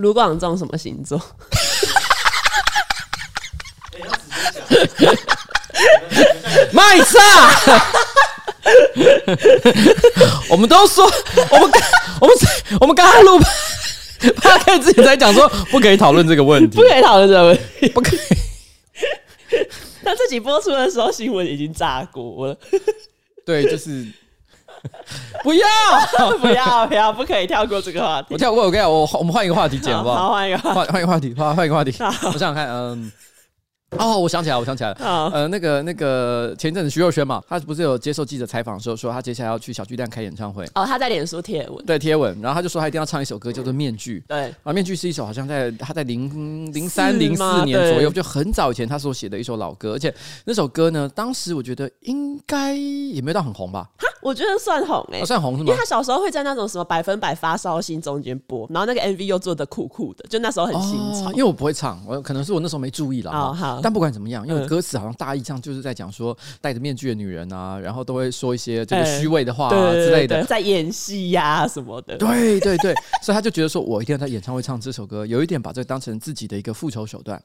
[0.00, 1.20] 卢广仲什么星座？
[6.72, 7.20] 麦萨，
[10.48, 11.04] 我们都说，
[11.50, 11.70] 我们
[12.20, 12.36] 我们
[12.80, 13.38] 我们刚刚录，
[14.40, 18.18] 他可以自己在讲说，不可以讨论这个问题，不可以讨论这个问题，不可以。
[20.02, 22.56] 他自己播出的时候，新闻已经炸锅了。
[23.44, 24.06] 对，就是
[25.42, 25.66] 不要
[26.40, 28.28] 不要不要，不可以跳过这个话题。
[28.30, 30.16] 我跳过，我跟你讲，我我们换一个话题讲好不好？
[30.16, 31.92] 好，换一个话，换换一个话题，换换一个话题。
[32.00, 33.10] 我想想看，嗯。
[33.98, 34.96] 哦，我想起来，我想起来了。
[35.04, 35.34] Oh.
[35.34, 40.64] 呃，那个那个前阵子徐若瑄嘛，她不是有接受记者采访的时候说，她接下来要去小巨蛋开演唱会。
[40.76, 41.84] 哦，她在脸书贴文。
[41.84, 44.20] 对，贴文，然后她就说她一定要唱一首歌，叫做《面具》。
[44.28, 53.88] 对，啊，《面具》是一首好像在她在零零三零四年左右，就很早以前她所写的一首老歌，而且那首歌呢，当时我觉得应该也没有到很红吧。
[54.22, 55.68] 我觉得算红哎、欸，算红是吗？
[55.68, 61.32] 因为他小时候会在那种什么百分百发烧心中间播，然后那个 MV 又做的酷酷的，就那时候很新潮、哦。
[61.32, 63.30] 因为我不会唱，我可能是我那时候没注意了。
[63.30, 63.80] 哦，好。
[63.82, 72.16] 但不管怎么样，因为歌词好像大意上就是在讲说戴着面具的女人啊，然后都会说一些这个虚伪的话啊之类的，欸、在演戏呀什么的。
[72.16, 77.42] 对对对， 所以他就觉得说我一定要在演唱会唱这首歌，有一点把这个当成自己的一个复仇手段。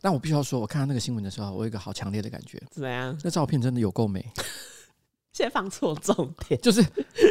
[0.00, 2.60] 但我必须要说，我看到那个新闻的时候，我有一个好强烈的感觉。
[2.70, 3.16] 怎么样？
[3.22, 4.24] 那照片真的有够美。
[5.34, 6.80] 先放错重点，就是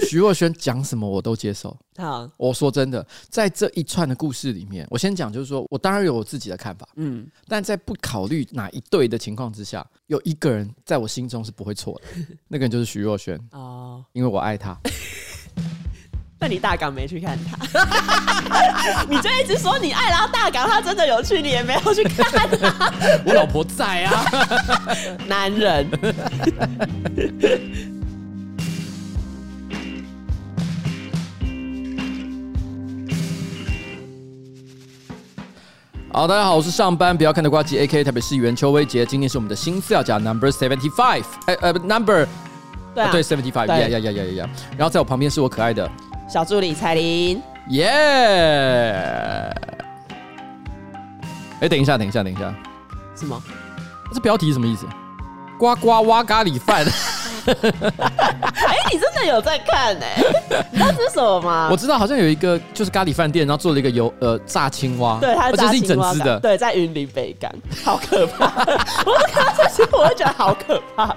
[0.09, 1.75] 徐若瑄讲什么我都接受。
[1.95, 12.07] 好，我说真的，在这一串的故事里面，我先讲，就是说我当然有我自己的看法，嗯，但在不考虑哪一对的情况之下，有一个人在我心中是不会错的，
[12.49, 14.77] 那个人就是徐若瑄哦，因为我爱他。
[16.39, 17.57] 那你大港没去看他，
[19.09, 22.93] 你就一直说你爱，然后大港他真的有去，你也没有去看他。
[23.25, 24.25] 我老婆在啊，
[25.25, 25.89] 男人。
[36.15, 38.03] 好，大家好，我是上班不要看的瓜吉，A.K.A.
[38.03, 42.27] 台北市议员邱威杰，今天是我们的新资料夹 Number Seventy Five，哎呃 Number，
[42.93, 45.89] 对啊，对 Seventy Five，呀呀呀呀呀，然后在我旁边是我可爱的。
[46.29, 47.89] 小助理彩铃，耶！
[51.61, 52.53] 哎，等一下，等一下，等一下，
[53.15, 53.41] 什么？
[54.13, 54.85] 这标题是什么意思？
[55.57, 56.85] 呱呱挖咖喱饭。
[58.53, 60.23] 哎，你真的有在看哎？
[60.71, 61.69] 你知道这是什么吗？
[61.71, 67.51] 我知道，好像有一个就是咖喱饭店，然后做了一个油呃炸青蛙，对，它是一整只的，对，在云林北港，
[67.83, 68.45] 好可怕！
[69.05, 71.15] 我看到这些，我会觉得好可怕。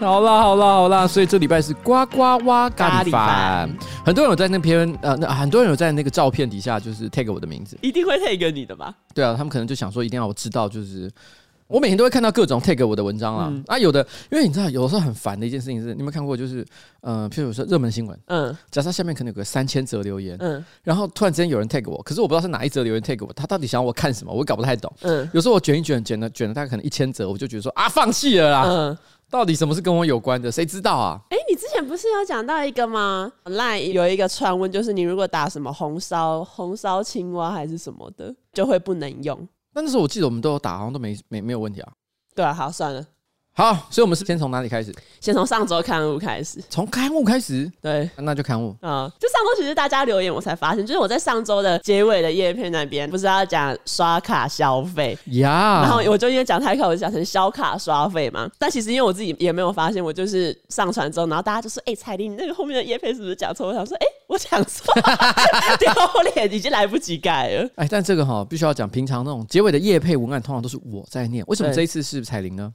[0.00, 3.68] 好啦，好啦，好啦，所以这礼拜是呱呱蛙咖喱饭，
[4.04, 8.94] 很多人有在那篇呃，那很多人有在那个照片底下就是 tag 我的名字，一定会 tag 你的吧？
[9.14, 11.10] 对啊，他们可能就想说一定要我知道就是。
[11.74, 16.36] 我每天都会看到各种 tag 我的文章啦，嗯、啊有的，因为你知道，有的时候很烦的一件事情是，你有没有看过？
[16.36, 16.64] 就是，
[17.00, 28.98] 呃，譬如说热门新闻，嗯，假设下面可能有个三千则留言，嗯，然后突然之间有人 tag 我，可是我不知道是哪一则留言 tag 我，他到底想要我看什么，我搞不太懂，嗯，有时候我卷一卷，卷了卷了大概可能一千则，我就觉得说啊，放弃了啦，嗯，
[29.28, 31.18] 到底什么是跟我有关的，谁知道啊？
[31.30, 39.48] 哎、欸，你之前不是有讲到一个吗？LINE 有一个传闻，就是你如果打什么红烧红烧青蛙还是什么的，就会不能用。
[39.74, 41.92] 那那时候我记得我们都有打，好像都没没没有问题啊。
[42.34, 43.04] 对啊，好，算了。
[43.56, 44.92] 好，所以我们是先从哪里开始？
[45.20, 46.60] 先从上周刊物开始。
[46.68, 47.70] 从刊物开始？
[47.80, 49.08] 对，那就刊物啊。
[49.16, 55.82] 就上周其实大家留言，我才发现，就是我在上周的结尾的叶片那边，不是要讲刷卡消费呀？
[55.82, 58.50] 然后我就因为讲太快，我就讲成消卡刷费嘛。
[58.58, 64.92] 但其实因为我自己也没有发现，我就是上传之后，然后大家就说：“哎，彩玲，你那个后面的叶片是不是讲错？”我想说：“哎，我讲错，
[65.78, 72.72] 丢脸，已经来不及改了。”哎，但这个哈，必须要讲，平常那种结尾的叶配文案，通常都是我在念，为什么这一次是彩玲呢？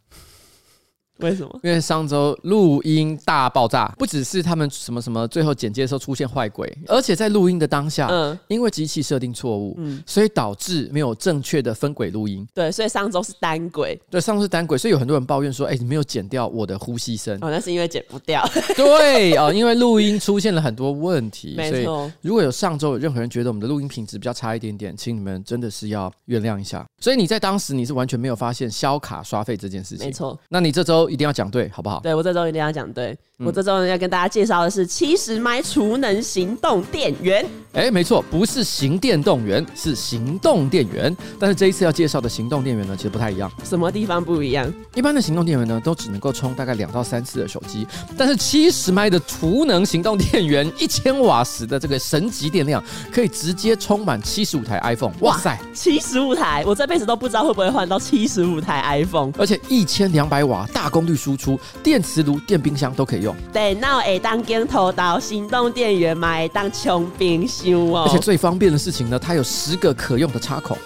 [1.19, 1.59] 为什么？
[1.63, 12.47] 因为上周录音大爆炸，不只是他们什么什么最后剪接的时候出现坏轨，而且在录音的当下，嗯，因为机器设定错误，嗯，所以导致没有正确的分轨录音。
[12.53, 14.00] 对，所以上周是单轨。
[14.09, 18.47] 对，上周是单轨，所以有很多人抱怨说：“哎，你没有剪掉我的呼吸声。”哦，那是因为剪不掉。
[18.75, 21.53] 对哦，因为录音出现了很多问题。
[21.57, 22.12] 没错。
[22.22, 26.86] 如果有上周有任何人觉得我们的录音品质比较差一点点，请你们真的是要原谅一下。
[27.00, 30.06] 所以你在当时你是完全没有发现消卡刷费这件事情。
[30.06, 30.38] 没错。
[30.50, 32.00] 那你这周一定要讲对，好不好？
[32.01, 33.17] 对，我这周一定要讲对。
[33.41, 37.45] 我这周要跟大家介绍的是七十麦储能行动电源。
[37.71, 41.15] 哎，没错，不是行电动源，是行动电源。
[41.39, 43.50] 但是这一次要介绍的行动电源呢，其实不太一样。
[43.63, 44.69] 什么地方不一样？
[44.94, 47.88] 一般的行动电源呢，都只能够充大概两到三次的手机。
[48.17, 55.13] 但是七十麦的储能行动电源， 一千瓦时的这个神级电量，可以直接充满七十五台 iPhone。
[55.21, 56.62] 哇塞，七十五台！
[56.67, 59.31] 我这辈子都不知道会不会换到七十五台 iPhone。
[59.38, 63.34] 而且一千两百瓦大功功率输出，电磁炉、电冰箱都可以用。
[63.54, 68.04] 对，那会当镜头到行动电源嘛，会当充冰箱哦。
[68.06, 70.78] 而且最方便的事情呢，它有十个可用的插口。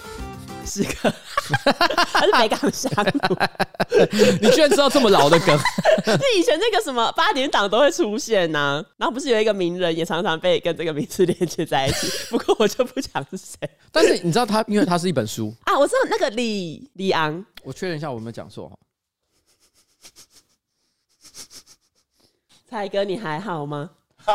[0.64, 1.12] 十个，
[2.06, 3.36] 还是北港香炉？
[4.40, 5.58] 你居然知道这么老的梗？
[6.06, 8.84] 是以前那个什么八点档都会出现呐、啊。
[8.96, 12.06] 然后不是有一个名人也常常被跟这个名字连接在一起？
[12.30, 13.68] 不过我就不讲是谁。
[13.90, 15.76] 但是你知道他，因为他是一本书啊。
[15.76, 17.44] 我知道那个李李昂。
[17.62, 18.72] 我确认一下，我有没有讲错？
[22.74, 23.88] 蔡哥，你还好吗？
[24.26, 24.34] 哎、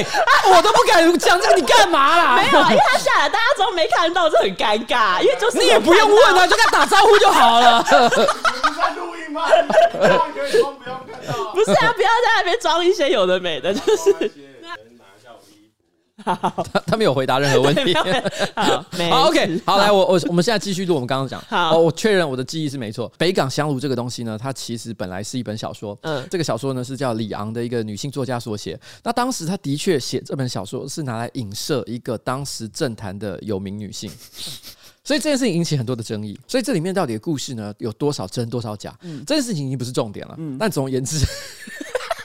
[0.00, 0.06] 欸，
[0.48, 2.36] 我都不敢讲这个，你干嘛啦？
[2.36, 5.20] 没有，因为他下来，大家都没看到，这很尴尬。
[5.20, 7.84] 因为就是你也不用问啊，就跟他打招呼就好了。
[7.90, 9.46] 你们在录音吗？
[9.92, 10.32] 不要看
[11.26, 11.52] 到。
[11.52, 14.32] 不是啊，不要在那边装一些有的没的，就是。
[16.34, 17.94] 他他没有回答任何问题。
[17.94, 18.04] 好，
[19.10, 21.40] 好，OK，好，来，我我我们现在继续录我们刚刚讲。
[21.48, 23.10] 好，我确认我的记忆是没错。
[23.16, 25.96] 北港香炉这个东西呢，它其实本来是一本小说。
[26.02, 28.78] 嗯，这个小说呢是叫李昂的一个女性作家所写。
[29.02, 34.10] 那当时他的确写这本小说是拿来影射一个当时政坛的有名女性，
[35.04, 36.38] 所以这件事情引起很多的争议。
[36.48, 38.92] 所以这里面到底的故事呢，有多少真多少假？
[39.02, 40.34] 嗯，这件事情已经不是重点了。
[40.38, 41.24] 嗯，但总而言之。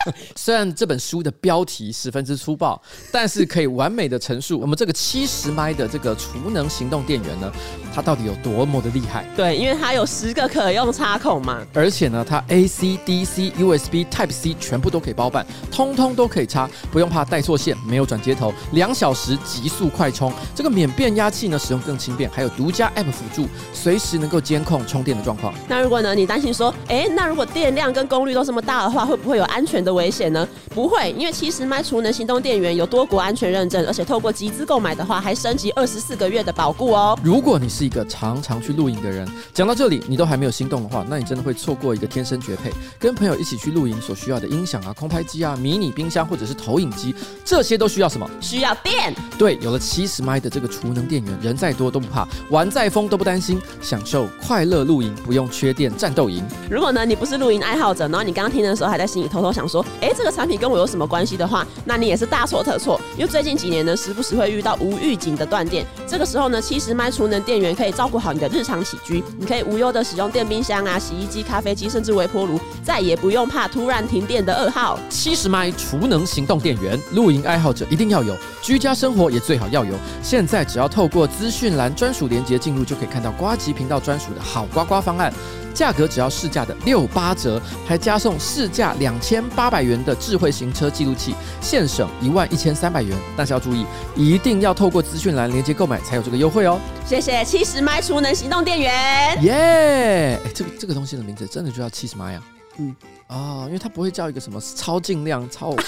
[0.36, 2.82] 虽然这本书的标题十分之粗暴，
[3.12, 7.52] 但是可以完美的陈述我们这个七十迈的这个储能行动电源呢，
[7.94, 9.26] 它到底有多么的厉害？
[9.36, 20.32] 对，因为它有十个可用插孔嘛，而且呢，它 AC、DC、USB、Type C 全部都可以包办，通通都可以插，不用怕带错线，没有转接头，两小时极速快充。
[20.56, 25.54] 这个免变压器呢，使用更轻便，还有独家 App 辅助，随时能够监控充电的状况。
[25.68, 30.48] 那如果呢，你担心说，哎，那如果电量跟功率都这么大的话，会不会有安全的危险呢？
[30.74, 37.18] 不会，因为七十迈储能行动电源有多国安全认证，而且透过集资购买的话，还升级二十四个月的保固哦。
[37.24, 42.72] 如果你是一个常常去露营的人，讲到这里你都还没有心动的话，那你真的会错过一个天生绝配。
[43.00, 47.14] 跟朋友一起去露营所需要的音响啊、空拍机啊、迷你冰箱或者是投影机，
[47.44, 48.30] 这些都需要什么？
[48.40, 49.14] 需要电。
[49.38, 56.44] 对，有了七十迈的这个储能电源，人再多都不怕，玩再疯都不担心，享受快乐露营，不用缺电战斗营。
[56.70, 63.00] 如果呢，你不是露营爱好者，然后你刚刚听的时候还在心里偷偷想说，哎，这个产品跟我有什么关系的话，那你也是大错特错。
[63.18, 75.00] 因为最近几年呢，时不时会遇到无预警的断电，这个时候呢，七十迈储能电源可以照顾好你的日常起居，你可以无忧的使用电冰箱啊、洗衣机、咖啡机，甚至微波炉，再也不用怕突然停电的噩耗。
[75.10, 79.94] 七十迈储能行动电源，露营爱好者一定要有，居家生活也最好要有。
[80.22, 85.34] 现在只要透过资讯栏专属连接进入，就可以看到呱吉频道专属的好呱呱方案。
[85.72, 93.18] 价格只要市价的六八折，还加送市价两千八百元的智慧行车记录器，现省一万一千三百元。
[93.36, 93.86] 但是要注意，
[94.16, 96.80] 一定要透过资讯栏连接购买才有这个优惠哦。
[97.06, 100.40] 谢谢七十迈储能行动电源，耶！
[100.44, 102.44] 哎，这个这个东西的名字真的就叫七十迈啊？
[102.78, 102.96] 嗯，
[103.28, 105.76] 哦，因为它不会叫一个什么超净量超。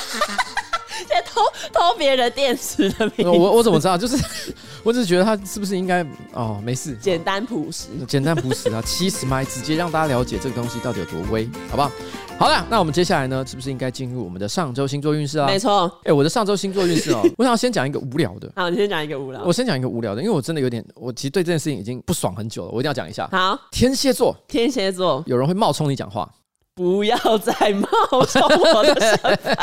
[1.13, 3.97] 在偷偷别人电池的 名字，我我怎么知道？
[3.97, 4.17] 就是
[4.83, 11.91] 我只是觉得他是不是应该哦，没事，简单朴实，简单朴实啊，七十迈直接让大家了解这个东西到底有多威，好不好？
[12.39, 15.45] 好了，那我们接下来呢，是不是应该进入我们的上周星座运势啊？
[15.45, 18.51] 没错，哎，我的上周星座运势哦， 我想要先讲一个无聊的。
[18.55, 19.41] 好，你先讲一个无聊。
[19.45, 23.29] 我先讲一个无聊的，因为我真的有点，我其实对这件事情已经不爽很久了，我一定要讲一下。
[23.31, 26.27] 好，天蝎座，天蝎座，有人会冒充你讲话。
[26.75, 28.41] 不要再冒充
[28.73, 29.55] 我的身份，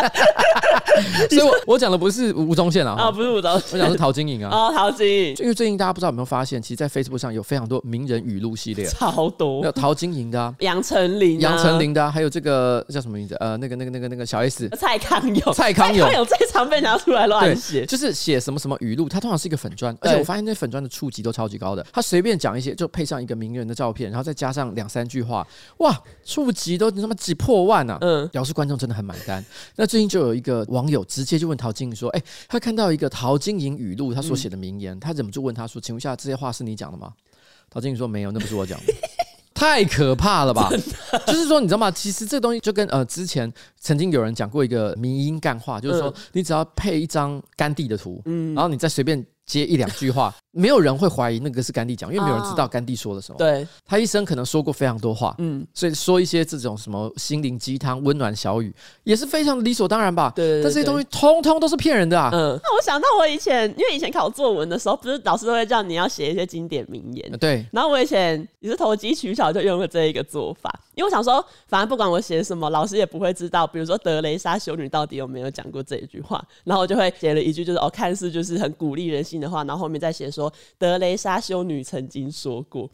[1.29, 13.35] 所以我我讲的不是吴宗宪啊，啊不是吴宗宪，我讲的是陶晶莹啊，哦陶晶莹，因为最近大家不知道有没有发现，其实，在 Facebook 上有非常多名人语录系列，超多，有陶晶莹的，杨丞琳，杨丞琳的，还有这个叫什么名字？
[13.41, 25.45] 呃，那个那个那个那个小 S，蔡康永，蔡康永，蔡康永最常被拿出来乱写，就是写什么什么语录，他通常是一个粉砖，而且我发现那粉砖的触及都超级高的，他随便讲一些，就配上一个名人的照片，然后再加上两三句话，
[25.79, 25.93] 哇，
[26.25, 27.81] 触及都他妈几破万。
[28.01, 29.45] 嗯，表示观众真的很买单。
[29.77, 37.13] 那最近就有一个网友直接就问陶晶莹说：“哎、欸，他看到一个陶晶莹语录，他所写的名言，他忍不住问他说：‘请问一下，这些话是你讲的吗？’
[37.71, 38.93] 陶晶莹说：‘没有，那不是我讲的。
[39.55, 40.71] ’太可怕了吧？
[41.27, 41.91] 就是说，你知道吗？
[41.91, 50.35] 其实这东西就跟呃，之前曾经有人讲过一个迷因干话，就是说，你只要配一张甘地的图，嗯，然后你再随便接一两句话。
[50.53, 53.39] ”没有人会怀疑那个是甘地讲，因为没有人知道甘地说了什么。
[53.39, 60.33] 对，他一生可能说过非常多话，嗯，所以说一些这种什么心灵鸡汤、温暖小语，也是非常理所当然吧。
[60.35, 62.31] 对，但这些东西通通都是骗人的啊。
[62.33, 67.31] 嗯，那我想到我以前，因为以前考作文的时候，不是老师都会叫你要写一些经典名言。
[67.39, 67.65] 对。
[67.71, 73.65] 然后我以前也是投机取巧，就用了这一个做法，因为我想说，反正不管我写什么，老师也不会知道。
[73.65, 82.91] 比如说德雷莎修女到底有没有讲过这一句话，然后我就会写了一句，就是哦，看似就是很鼓励人心的话，然后后面再写说德雷莎修女曾经说过，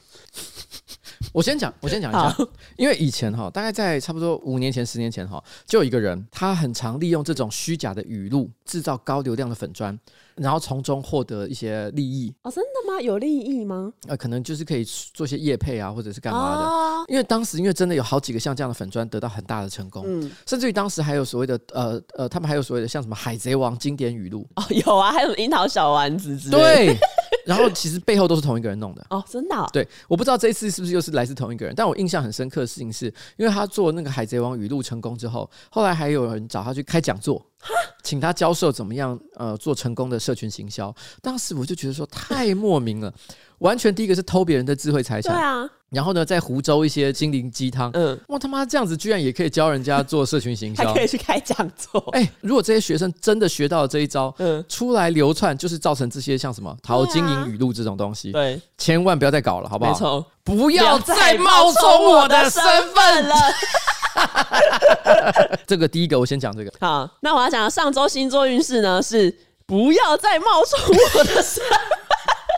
[1.32, 2.36] 我先讲， 我先讲一下，
[2.76, 9.98] 因为以前哈，大概在差不多五年前、十年前哈，就有一个人，他很常利用这种虚假的语录，制造高流量的粉专，
[10.37, 12.35] 然后从中获得一些利益。
[12.43, 13.00] 哦，真的吗？
[13.00, 13.93] 有利益吗？
[14.07, 16.62] 呃，可能就是可以做些业配啊，或者是干嘛的。
[16.62, 26.95] 哦、因为当时，因为真的有好几个像这样的粉砖得到很大的成功，嗯，甚至于当时还有所谓的呃呃，他们还有所谓的像什么海贼王经典语录哦，有啊，还有樱桃小丸子之类的。
[26.95, 26.97] 对。
[27.45, 29.71] 然后其实背后都是同一个人弄的哦，真的、哦。
[29.73, 37.40] 对，我不知道这一次是不是又是来自同一个人，但我印象很深刻的事情是，因为他做那个海贼王语录成功之后，后来还有人找他去开讲座，
[38.06, 40.94] 请他教授怎么样呃做成功的社群行销。
[41.20, 43.12] 当时我就觉得说太莫名了，
[43.58, 45.34] 完全第一个是偷别人的智慧财产。
[45.34, 45.68] 对啊。
[45.90, 47.90] 然后呢，在湖州一些心灵鸡汤。
[47.94, 52.00] 嗯，哇他妈这样子居然也可以教人家做社群行销，还可以去开讲座。
[52.10, 58.32] 哎、欸，如果这些学生真的学到了这一招，嗯，出来流窜就是造成这些像什么淘金银语录这种东西。
[58.32, 59.92] 对、啊，千万不要再搞了，好不好？
[59.92, 63.34] 没错，不要再冒充我的身份了。
[65.66, 66.73] 这个第一个，我先讲这个。
[66.80, 69.35] 好，那我要讲上周星座运势呢是
[69.66, 70.78] 不要再冒充
[71.14, 71.95] 我的身份。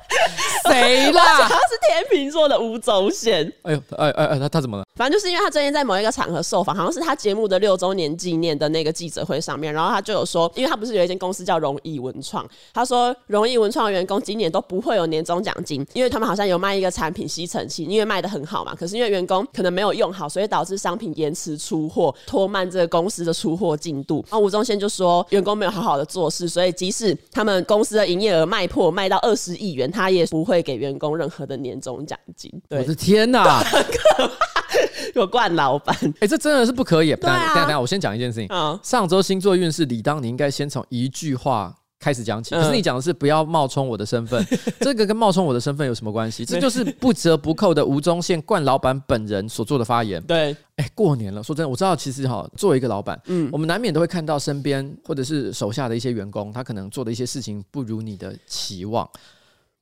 [0.69, 1.49] 谁啦？
[1.49, 3.51] 他是天秤座的吴宗宪。
[3.63, 4.85] 哎呦，哎哎哎，他他怎么了？
[4.97, 24.25] 反正就是因为他最近在某一个场合受访，好像是他节目的六周年纪念的那个记者会上面，然后他就有说，因为他不是有一间公司叫荣易文创，他说荣易文创的员工今年都不会有年终奖金，因为他们好像有卖一个产品吸尘器，因为卖的很好嘛，可是因为员工可能没有用好，所以导致商品延迟出货，拖慢这个公司的出货进度。
[24.29, 32.49] 然后吴宗宪就说，员工没有好好的做事，所以即使他们公司的营业额卖破卖到二十亿元，他也不会给员工任何的年终奖金。
[32.69, 33.65] 对，我的天哪！
[35.17, 37.11] 有惯老板，哎、欸，这真的是不可以。
[37.17, 38.47] 等下、啊、等下，等下，我先讲一件事情。
[38.51, 42.55] 嗯、上周星座运势，理当你应该先从一句话开始讲起。
[42.55, 46.45] 可是你讲的是不要冒充我的身份，嗯、 这个跟冒充我的身份有什么关系？
[46.45, 50.23] 这就是不折不扣的吴宗宪惯老板本人所做的发言。
[50.23, 59.09] 对，哎、欸，过年了，说真的，我知道，其实哈，作为一个老板，嗯，我们难免都会看到身边或者是手下的一些员工，他可能做的一些事情不如你的期望。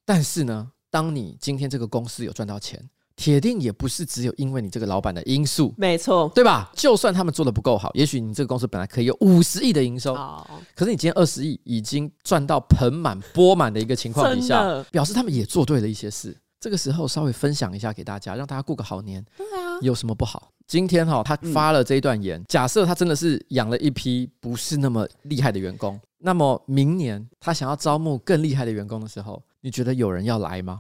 [0.07, 2.89] 但是呢，当你今天这个公司有赚到钱。
[3.19, 6.71] 铁定也不是只有因为你这个老板的因素，没错，对吧？
[6.75, 10.15] 就算他们做的不够好，也许你这个公司本来可以有五十亿的营收，
[10.75, 16.37] 可是你今天二十亿已经赚到盆满钵满的一个情况底下，表示他们也做对了一些事。
[16.61, 20.53] 这个时候稍微分享一下给大家，让大家过个好年，对啊，有什么不好？
[20.67, 30.79] 今天哈，他发了这一段言，假设他真的是养了一批不是那么厉害的员工，那么明年他想要招募更厉害的员工的时候，你觉得有人要来吗？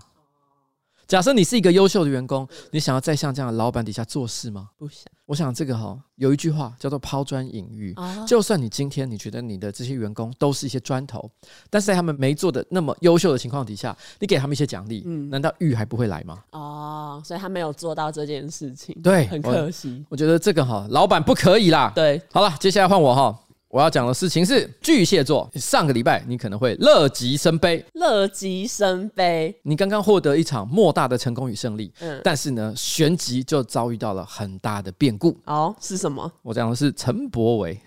[1.09, 4.71] 假设你是一个优秀的员工，你想要再像这样的老板底下做事吗？
[4.78, 5.02] 不想。
[5.25, 7.93] 我想这个哈，有一句话叫做抛砖引玉。
[8.28, 11.28] 就算你今天你觉得你的这些员工都是一些砖头，
[11.69, 16.45] 但是在他们没做的那么优秀的情况底下，你给他们一些奖励，嗯，难道玉还不会来吗？
[16.52, 19.99] 哦，所以他没有做到这件事情，对，很可惜。
[20.05, 21.90] 我，我觉得这个哈，老板不可以啦。
[21.93, 23.37] 对，好了，接下来换我哈。
[23.69, 25.51] 我要讲的事情是巨蟹座。
[25.55, 29.55] 上个礼拜你可能会乐极生悲，乐极生悲。
[29.63, 35.37] 你刚刚获得一场莫大的成功与胜利，嗯，但是呢，旋即就遭遇到了很大的变故。
[35.47, 36.31] 哦，是什么？
[36.43, 37.79] 我讲的是陈柏惟。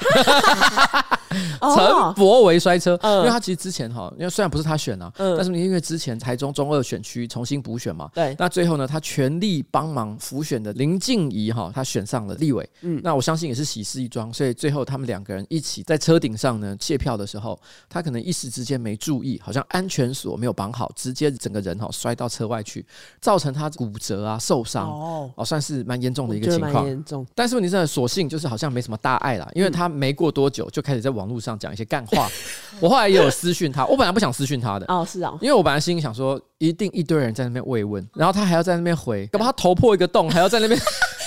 [1.60, 17.58] 陈柏维摔车，因为他其实之前哈，因为虽然不是他选啊，但是因为之前台中中二选区重新补选嘛，对，那最后呢，他全力帮忙辅选的林静怡哈，他选上了立委，嗯，那我相信也是喜事一桩，所以最后他们两个人一起在车顶上呢卸票的时候，
[17.88, 22.84] 他可能一时之间没注意，好像安全锁没有绑好，直接整个人哈摔到车外去，
[23.20, 27.26] 造成他骨折啊受伤哦，哦，算是蛮严重的一个情况，严重。
[27.34, 32.28] 但是问题是，所幸就是好像没什么大碍啦，因为他没过多久就开始在网络上讲一些干话，
[32.80, 40.80] 我后来也有私讯他，我本来不想私讯他的哦，是啊，因为我本来心里想说，一定一堆人在那边慰问，然后他还要在那边回，干嘛他头破一个洞，还要在那边，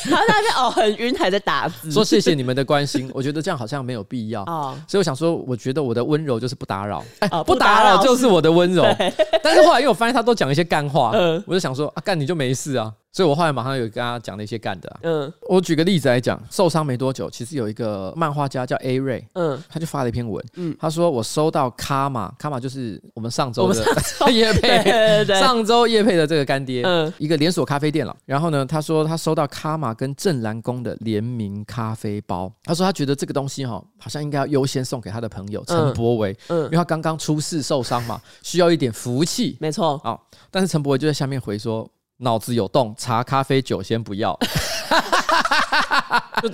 [0.06, 4.44] 然后在那边哦很晕，还在打字，说谢谢你们的关心，我觉得这样好像没有必要。
[4.44, 8.04] 哦，所以我想说，我觉得我的温柔就是不打扰，哎，不打扰。
[8.04, 8.84] 就是我的温柔，
[9.44, 11.12] 但是后来因为我发现他都讲一些干话，
[11.46, 12.92] 我就想说啊，干你就没事啊。
[13.14, 15.00] 所以我后来马上有跟他讲了一些干的、啊。
[15.04, 23.86] 嗯，我举个例子来讲，受伤没多久，其实有一个漫画家叫 A 瑞，嗯，他就发了一篇文，嗯，他说我收到卡玛，卡玛就是我们上周的
[24.34, 28.18] 叶配， 上周叶配的这个干爹，嗯，一个连锁咖啡店了。
[28.26, 41.88] 然后呢，他说他收到卡玛跟正蓝宫的联名咖啡包，他说他觉得这个东西哈，好像应该要优先送给他的朋友陈柏维，嗯，因为他刚刚出事受伤嘛，需要一点福气，没错，啊，但是陈柏维就在下面回说。
[42.24, 44.38] 脑子有洞，茶、咖啡、酒先不要。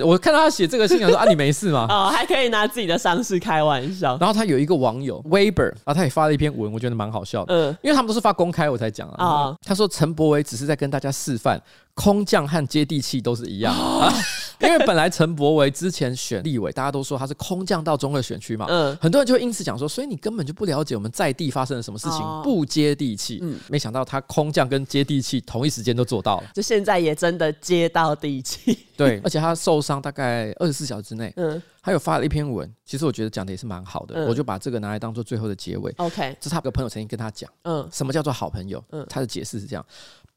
[0.06, 1.88] 我看到他写这个信，想说啊，你没事吗？
[1.90, 4.18] 哦，还可以拿自己的伤势开玩笑。
[4.20, 7.54] 然后他有一个网友 Weber，啊他也发了一篇文，我觉得蛮好笑的。
[7.54, 9.26] 嗯，因为他们都是发公开，我才讲啊。
[9.26, 11.60] 哦、他说陈柏维只是在跟大家示范，
[11.96, 13.74] 空降和接地气都是一样。
[13.74, 14.14] 哦 啊
[14.68, 23.40] 因为本来陈柏维之前选立委，大家都说他是空降到中二选区嘛，嗯，很多人就会因此讲说，所以你根本就不了解我们在地发生了什么事情，哦、不接地气。
[23.42, 28.78] 嗯，没想到他空降跟接地气同一时间都做到了，就现在也真的接到地气。
[28.98, 35.94] 对，而且他受伤大概二十四小时之内，嗯，他有发了一篇文，其实我觉得讲的也是蛮好的，嗯、我就把这个拿来当做最后的结尾。
[35.98, 38.84] OK，这是他有个朋友曾经跟他讲，嗯，什么叫做好朋友？
[38.92, 39.86] 嗯，他的解释是这样：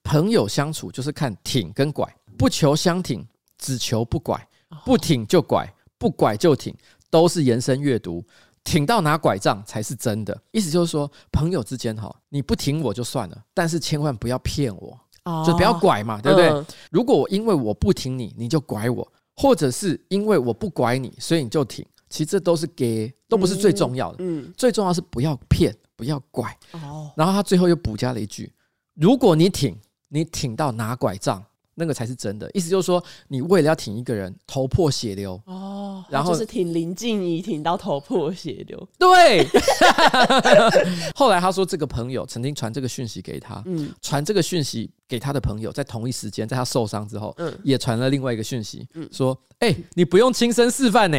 [0.05, 3.27] 朋友相处就是看挺跟拐，不求相挺，
[3.63, 4.49] 只求不拐。
[4.87, 6.75] 不挺就拐，不拐就挺，
[7.11, 8.25] 都是延伸阅读。
[8.65, 10.41] 挺到拿拐杖才是真的。
[10.51, 16.49] 意思就是说，朋友之间哈，你不挺我就算了，但是千万不要骗我，哦、就不要拐嘛，对不对？
[16.49, 24.17] 嗯、如果我因为我不挺你，你就拐我，或者是因为我不拐你，所以你就挺，其实这都是给，都不是最重要的。
[24.21, 26.51] 嗯，最重要是不要骗，不要拐。
[26.73, 28.51] 哦，然后他最后又补加了一句：
[28.95, 29.79] 如果你挺，
[30.09, 31.45] 你挺到拿拐杖。
[31.75, 35.41] 那个才是真的，意思就是说，你为了要挺一个人，头破血流。
[35.47, 38.89] 哦，然后就是挺林静怡，挺到头破血流。
[38.99, 39.47] 对，
[41.17, 51.17] 后来他说，这个朋友曾经传这个讯息给他，嗯，传这个讯息给他的朋友，在同一时间，在他受伤之后，嗯，也传了另外一个讯息，嗯，说，哎、欸，你不用亲身示范呢，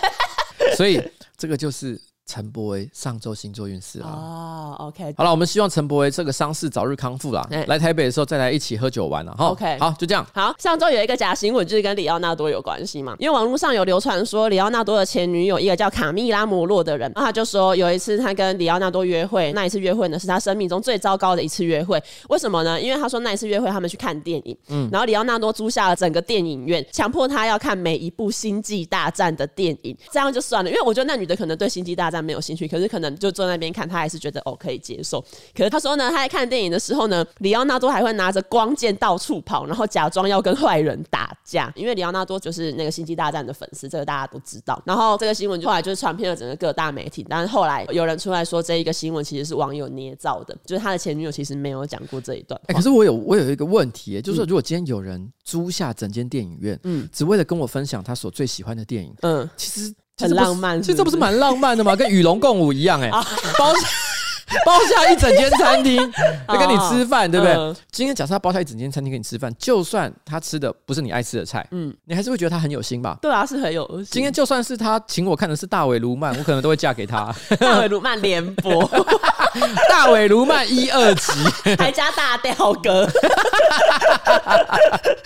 [0.76, 1.02] 所以
[1.36, 2.00] 这个就是。
[2.26, 7.46] 陈柏维上周星座运势啊，哦，OK，好了，我们希望陈柏维这个伤势早日康复啦。
[7.52, 9.46] 欸、来台北的时候再来一起喝酒玩了哈。
[9.46, 10.26] OK，好，就这样。
[10.34, 22.02] 好，上周有一个假新闻，就是跟里奥纳多有关系嘛，因为网络上有流传说里奥纳多的前女友一个叫卡蜜拉摩洛的人，然后他就说有一次他跟里奥纳多约会，那一次约会呢是他生命中最糟糕的一次约会。
[22.28, 22.80] 为什么呢？
[22.80, 32.86] 因为他说那一次约会他们去看电影，嗯，然后里奥纳多租下了整个电影院，强迫他要看每一部星际大战的电影，这样就算了，因为我觉得那女的可能对星际大战没有兴趣，可是。
[32.96, 35.20] 可能就坐在那边看，他还是觉得哦可以接受。
[35.54, 41.70] 可是他说呢，他在看电影的时候呢，里奥纳多还会拿着光剑到处跑，然后假装要跟坏人打架。
[41.74, 44.80] 因为里奥纳多就是那个星际大战的粉丝，这个大家都知道。
[44.86, 47.26] 然后这个新闻就后来就是传遍了整个各大媒体。
[47.28, 52.58] 但是后来有人出来说，这一个新闻其实是网友捏造的，就是他的前女友其实没有讲过这一段。
[52.68, 59.92] 哎、欸，可是我有我有一个问题，就是说如果今天有人租下整间电影院，嗯，只为了跟我分享他所最喜欢的电影，嗯，其实。
[60.18, 61.94] 很浪漫，其实这不是蛮浪漫的吗？
[61.96, 63.24] 跟与龙共舞一样、欸，哎，
[63.58, 63.80] 包下
[64.64, 66.00] 包下一整间餐厅
[66.48, 67.54] 来跟你吃饭，对不对？
[67.54, 73.18] 嗯、今天假设他包下一整间餐厅跟你吃饭，就算他吃的不是你爱吃的菜，嗯，你还是会觉得他很有心吧？
[73.20, 74.06] 对啊，是很有心。
[74.10, 77.34] 今天就算是他请我看的是大尾卢曼，我可能都会嫁给他。
[77.60, 78.88] 大尾卢曼联播，
[79.90, 81.32] 大尾卢曼一二集，
[81.78, 83.06] 还加大吊哥，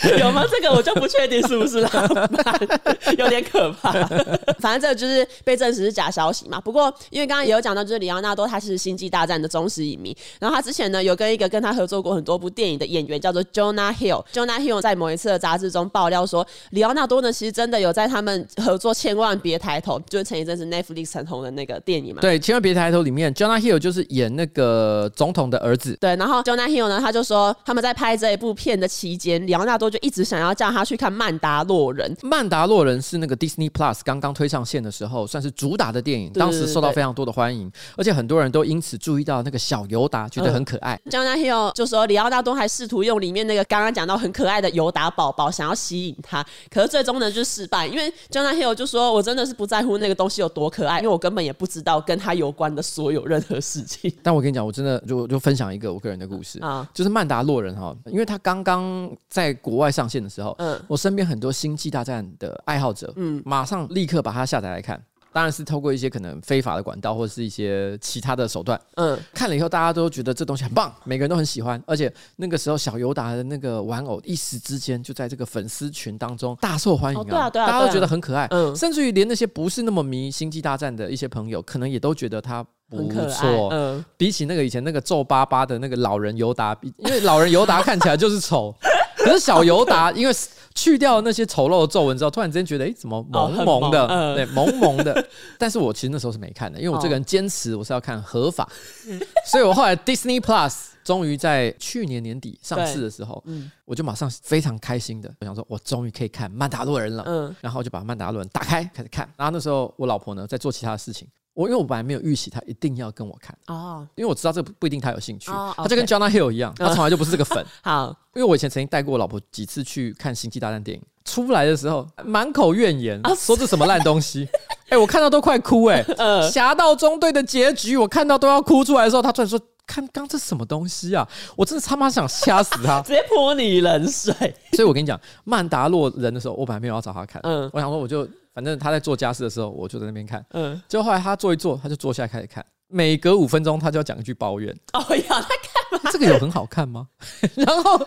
[0.19, 0.45] 有吗？
[0.51, 2.61] 这个我就不确定是不是浪漫，
[3.19, 3.93] 有点可怕。
[4.59, 6.61] 反正这个就是被证实是假消息嘛。
[6.61, 14.25] 不过因为刚刚也有讲到，就是里奥纳多他是星际大战的忠实影迷，然后他之前呢有跟一个跟他合作过很多部电影的演员叫做 Jonah Hill。
[14.33, 22.23] Jonah Hill 在某一次的杂志中爆料说，里奥纳多呢其实真的有在他们合作《千万别抬头》，就是前一阵子 Netflix 很红的那个电影嘛。
[22.23, 25.97] 对，《千万别抬头》里面 Jonah Hill 就是演那个总统的儿子。
[26.01, 32.15] 对，然后 Jonah Hill 呢他就说他们在拍这一部片的期间，里奥纳多就一直想要叫他去看《曼达洛人》。
[32.27, 40.99] 《曼达洛人》是那个 Disney Plus 刚刚推上线的时候，算是主打的电影，当时受到非常多的欢迎，而且很多人都因此注意到那个小尤达，觉得很可爱。
[41.11, 54.13] Jonah Hill 就说里奥纳多还试图用里面那个刚刚讲到很可爱的尤达宝宝想要吸引他，可是最终呢就失败，因为 Jonah Hill 就说我真的是不在乎那个东西有多可爱，因为我根本也不知道跟他有关的所有任何事情。
[54.23, 65.03] 但我跟你讲，我真的就就分享一个我个人的故事啊，就是曼达洛人哈，因为他刚刚在国外上线的时候，嗯，我身边很多星际大战的爱好者，嗯，马上立刻把它下载来看。
[65.33, 68.81] 当然是透过一些可能非法的管道，或者是一些其他的手段。
[68.97, 71.81] 嗯，看了以后大家都觉得这东西很棒，每个人都很喜欢。
[71.87, 77.23] 而且那个时候小尤达的那个玩偶一时之间就在这个粉丝群当中大受欢迎啊！
[77.23, 78.49] 哦、对啊，对啊，大家都觉得很可爱。
[78.51, 83.69] 嗯，甚至于连那些不是那么迷星际大战的一些朋友，可能也都觉得它不错。
[83.71, 88.75] 嗯，比起那个以前那个皱巴巴的那个老人尤达，比因为老人尤达看起来就是丑，
[89.25, 90.35] 可是小尤达 因为。
[90.73, 94.05] 去掉那些丑陋的皱纹之后，突然之间觉得，哎、欸，怎么萌萌的？
[94.05, 95.27] 哦呃、对，萌萌的。
[95.59, 99.19] 但是我其实那时候是没看的，因为我这个人坚持我是要看合法，哦、
[99.51, 107.25] 所以我后来 Disney Plus 终于在去年年底上市的时候，嗯、我就马上非常开心的，我想说，我终于可以看《曼达洛人》了。
[107.27, 109.29] 嗯，然后就把《曼达洛人》打开开始看。
[109.37, 111.27] 然后那时候我老婆呢在做其他的事情。
[111.61, 117.65] 我因为我本来没有预期他一定要跟我看哦，因为我知道这不不一定他有兴趣，他就跟 Jonah Hill 一样，他从来就不是这个粉。
[117.83, 124.49] 好，因为我以前曾经带过我老婆几次去看《星际大战》电影，出来的时候满口怨言，啊、说这什么烂东西。
[124.85, 126.15] 哎、欸，我看到都快哭哎、欸！
[126.19, 129.61] 呃，侠盗中队的结局我看到都要哭出来的时候，他突然说。
[129.87, 131.29] 看刚这什么东西啊！
[131.57, 134.33] 我真的他妈想掐死他， 直接泼你冷水。
[134.75, 137.43] 所以我跟你讲，曼达洛人的时候，我本来没有要找他看。
[137.43, 140.45] 嗯，我想说，我就反正他在做家事的时候，我就在那边看。
[140.51, 142.65] 嗯，结果后来他坐一坐，他就坐下来开始看。
[142.91, 144.75] 每隔五分钟，他就要讲一句抱怨。
[144.93, 146.11] 哦呀，他干嘛？
[146.13, 147.07] 这个有很好看吗？
[147.55, 148.01] 然后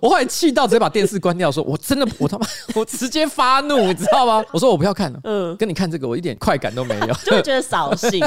[0.00, 8.20] 我后来气到直接把电视关掉，说：“我真的，我他妈， 我直接发怒，你知道吗？”我说：“我不要看了。”嗯，跟你看这个，我一点快感都没有，就会觉得扫兴，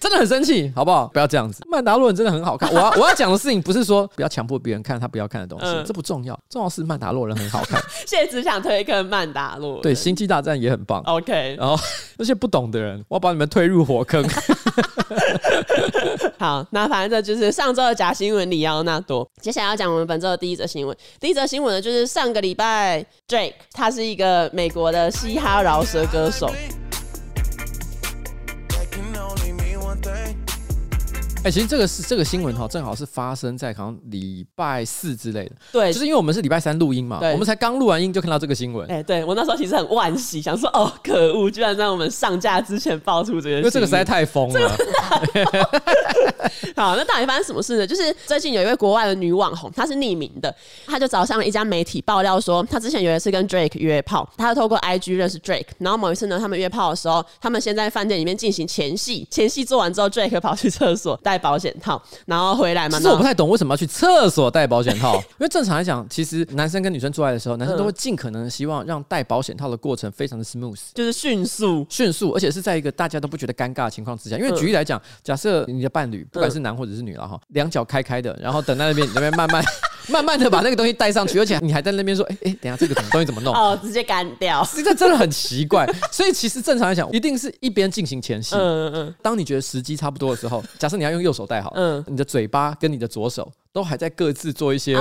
[0.00, 1.06] 真的很生气，好不好？
[1.08, 1.62] 不要这样子。
[1.68, 2.70] 曼达洛人真的很好看。
[2.72, 7.80] 我要我要讲的事情不是说不要强迫别人看他不要看的东西，嗯、这不重要，重要是曼达洛人很好看。
[8.06, 9.80] 现在只想推一个曼达洛。
[9.82, 11.02] 对，星际大战也很棒。
[11.04, 11.78] OK，然后
[12.16, 14.22] 那些不懂的人，我要把你们推入火坑。
[16.38, 19.28] 好，那反正这就是上周的假新闻里奥纳多。
[19.40, 20.96] 接下来要讲我们本周的第一则新闻。
[21.20, 26.50] 第一则新闻呢，就是上个礼拜，Drake，他是一个美国的嘻哈饶舌歌手。
[31.42, 35.50] 哎、欸，其实这个是这个新闻哈，正好是发生在好像礼拜四之类的。
[35.72, 38.88] 对，就是因为我们是礼拜三录音嘛，对我们才刚录完音就看到这个新闻。
[38.88, 44.70] 哎、欸，对我那时候其实很惋惜，想说哦，可恶，居然在我们上架之前爆出这个新闻，因为这个实在太疯了。
[46.76, 47.84] 好，那到底发生什么事呢？
[47.84, 50.54] 就是最近有一位国外的女网红，她是匿名的，
[50.86, 61.18] 她就找上了一家媒体爆料说，她之前有一次跟 Drake 约炮，她透过 IG 认识 Drake，然后某一次呢，他们约炮的时候，他们先在饭店里面进行前戏，前戏做完之后，Drake 跑去厕所。
[61.32, 62.98] 带保险套，然后回来嘛。
[62.98, 74.36] 其实我不太懂为什么要去厕所带保险套， 因为正常来讲，其实男生跟女生做爱的时候，男生都会尽可能希望让带保险套的过程非常的 smooth，就是迅速、迅速，而且是在一个大家都不觉得尴尬的情况之下。
[74.36, 79.64] 因为举例来讲，假设你的伴侣不管是男或者是女了哈，两脚开开的，然后等在那边，你那边慢慢。
[80.08, 83.54] 慢慢的把那个东西带上去，而且你还在那边说，哎、欸、哎，等下这个什么东西怎么弄？
[83.54, 85.88] 哦，直接干掉，这个真的很奇怪。
[86.10, 88.56] 所以其实正常来讲，一定是一边进行前戏。
[88.56, 89.14] 嗯嗯嗯。
[89.22, 95.00] 当你觉得时机差不多的时候，假设你要用右手戴好，嗯，你的嘴巴跟你的左手都还在各自做一些事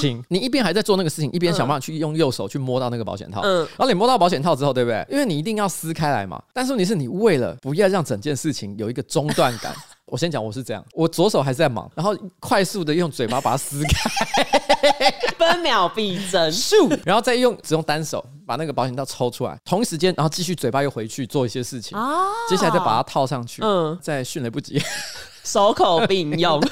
[0.00, 3.40] 情，啊、你一边还在做那个事情，一边想办法去用右手去摸到那个保险套。
[3.42, 3.58] 嗯。
[3.76, 5.06] 然后你摸到保险套之后，对不对？
[5.10, 6.42] 因为你一定要撕开来嘛。
[6.52, 9.74] 但是问题是你为了不要让整件事情有一个中断感。
[10.06, 24.78] 我先讲，我是这样，我左手还是在忙，然后快速的用嘴巴把它撕开，分秒必争， 咻，然后再用只用单手把那个保险套抽出来，同一时间，然后继续嘴巴又回去做一些事情，啊、接下来再把它套上去，嗯，再迅雷不及，
[25.44, 26.60] 手口并用。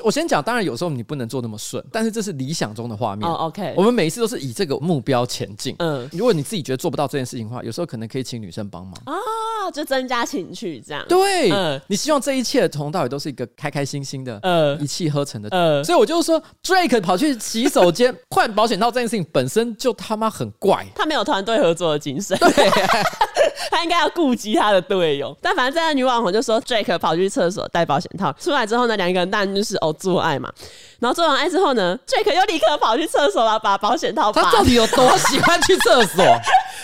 [0.00, 3.28] 我先讲，当然有时候你不能做那么顺，但是这是理想中的画面。
[3.28, 5.74] 哦，OK，我们每一次都是以这个目标前进。
[5.80, 9.12] 嗯，如果你自己觉得做不到这件事情的话，有时候可能可以请女生帮忙啊，
[9.74, 11.04] 就增加情趣这样。
[11.08, 15.48] 对，嗯，你希望这一切从头到尾都是一个开开心心的，嗯，一气呵成的。
[15.50, 22.38] 嗯，所以我就说，Drake 跑去洗手间换保险套这件事情本身就他妈很怪，他没有团队合作的精神。
[22.38, 22.70] 对，
[23.70, 25.36] 他应该要顾及他的队友。
[25.42, 29.94] 但反正这个女网红就说，Drake 跑去厕所戴保险套出来之后呢，两个人当然就是哦。
[29.98, 30.48] 做爱嘛，
[31.00, 34.30] 然后做完爱之后呢，Drake 又立刻跑去厕所了，把保险套。
[34.30, 36.24] 他到底有多喜欢去厕所？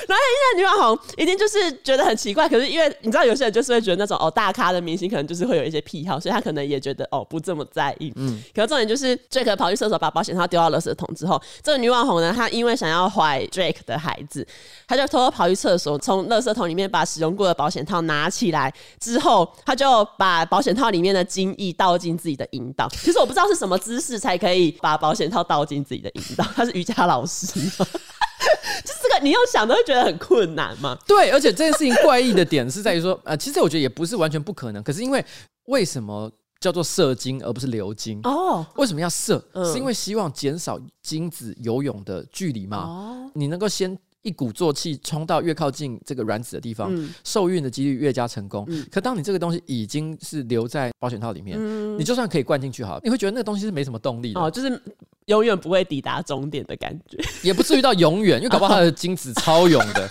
[0.07, 8.13] 然后现在女网红一定就是觉得很奇怪，可是因为你知道有些人就是会觉得那种哦大咖的明星可能就是会有一些癖好，所以他可能也觉得哦不这么在意。
[8.17, 14.47] 嗯，可是重点就是 Drake 跑去厕所把保险套丢到垃圾桶之后，这个女网红呢，她因为想要怀 Drake 的孩子，
[14.87, 22.89] 她就偷偷跑去厕所，从垃圾桶里面把使用过的保险套拿起来之后，她就把保险套里面的精液倒进自己的阴道。
[22.93, 26.45] 其实我不知道是什么姿势才可以把保险套倒进自己的阴道。
[26.55, 27.47] 她是瑜伽老师。
[28.85, 30.99] 就是这个，你要想都会觉得很困难嘛。
[31.07, 34.83] 对，而且这件事情怪异的点是在于说，呃，其实我觉得也不是完全不可能。
[34.83, 35.25] 可是因为
[35.67, 38.21] 为什么叫做射精而不是流精？
[38.25, 39.43] 哦，为什么要射？
[39.53, 42.79] 嗯、是因为希望减少精子游泳的距离嘛？
[42.79, 43.99] 哦，你能够先。
[44.25, 48.65] 一鼓作气冲到越靠近这个卵子的地方，嗯、受孕的几率越加成功。
[48.69, 54.83] 嗯、可当你这个东西已经是留在保险套里面，嗯、你就算可以灌进去好，你会觉得那个东西是没什么动力的哦，就是
[55.27, 60.09] 永远不会抵达终点的感觉，也不至于到永远，因为搞不好它的精子超勇的，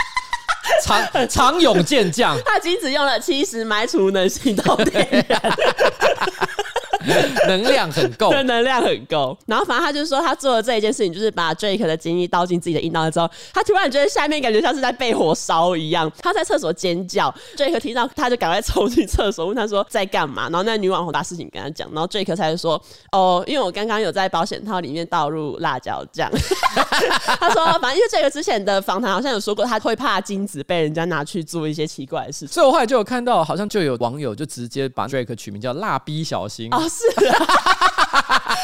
[0.84, 5.26] 长 长勇健将，他精子用了七十埋除能行动电源。
[7.48, 9.38] 能量很够，对，能量很够。
[9.46, 17.34] 然后反正他就说，他做的这一件事情，就是把 Drake 的精液倒进自己的阴道之后，他突然觉得下面感觉像是在被火烧一样，他在厕所尖叫。
[17.58, 20.44] Drake 听到，他就赶快冲进厕所，问他说在干嘛。
[20.44, 26.32] 然后那女网红把事情跟他讲，然后 Drake 才说，哦，因为我刚刚有在保险套里面倒入辣椒酱。
[27.40, 32.48] 他说，反正因为这个之前的访谈好像有说过，他会怕精子被人家拿去做一些奇怪的事情。
[32.50, 36.72] 所以我后来就有看到，好像就有网友就直接把 Drake 取名叫“蜡笔小新”。
[36.74, 37.48] 哦，是啊。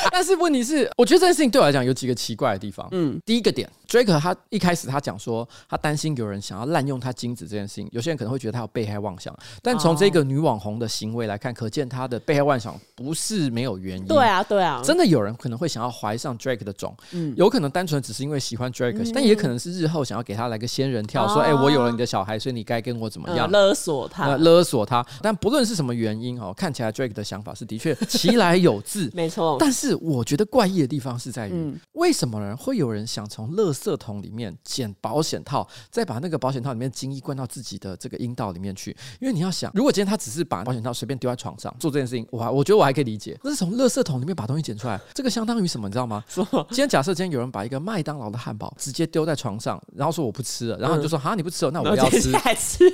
[0.12, 2.88] 但是问题是，我觉得这件事情对我来讲有几个奇怪的地方。
[2.92, 9.36] 嗯，第一个点，Drake 他一开始他讲说，他担心有人想要滥用他精子这件事情，有些人可能会觉得他有被害妄想。
[9.62, 14.06] 但从这个女网红的行为来看，可见他的被害妄想不是没有原因。
[14.06, 23.50] 对啊，对啊，真的有人可能会想要怀上 Drake 的种，嗯，有可能单纯只是因为喜欢 Drake，嗯，但也可能是日后想要给他来个仙人跳，说，哎，我有了你的小孩，所以你该跟我怎么样？
[23.50, 25.06] 勒索他，勒索他。
[25.22, 29.58] 但不论是什么原因哦，看起来 Drake 的想法是的确其来有自， 没错。
[29.60, 38.96] 但是我觉得怪异的地方是在于，为什么人会有人想从垃圾桶里面捡保险套，再把那个保险套里面精液灌到自己的这个阴道里面去？
[39.22, 43.40] 因为你要想，如果今天他只是把保险套随便丢在床上做这件事情，我还我觉得我还可以理解。
[43.44, 45.88] 那是从垃圾桶里面把东西捡出来，这个相当于什么？
[45.88, 46.24] 你知道吗？
[46.28, 52.30] 说今天假设今天有人把一个麦当劳的汉堡直接丢在床上，然后说我不吃了，然后你就说好，你不吃了，那我要吃，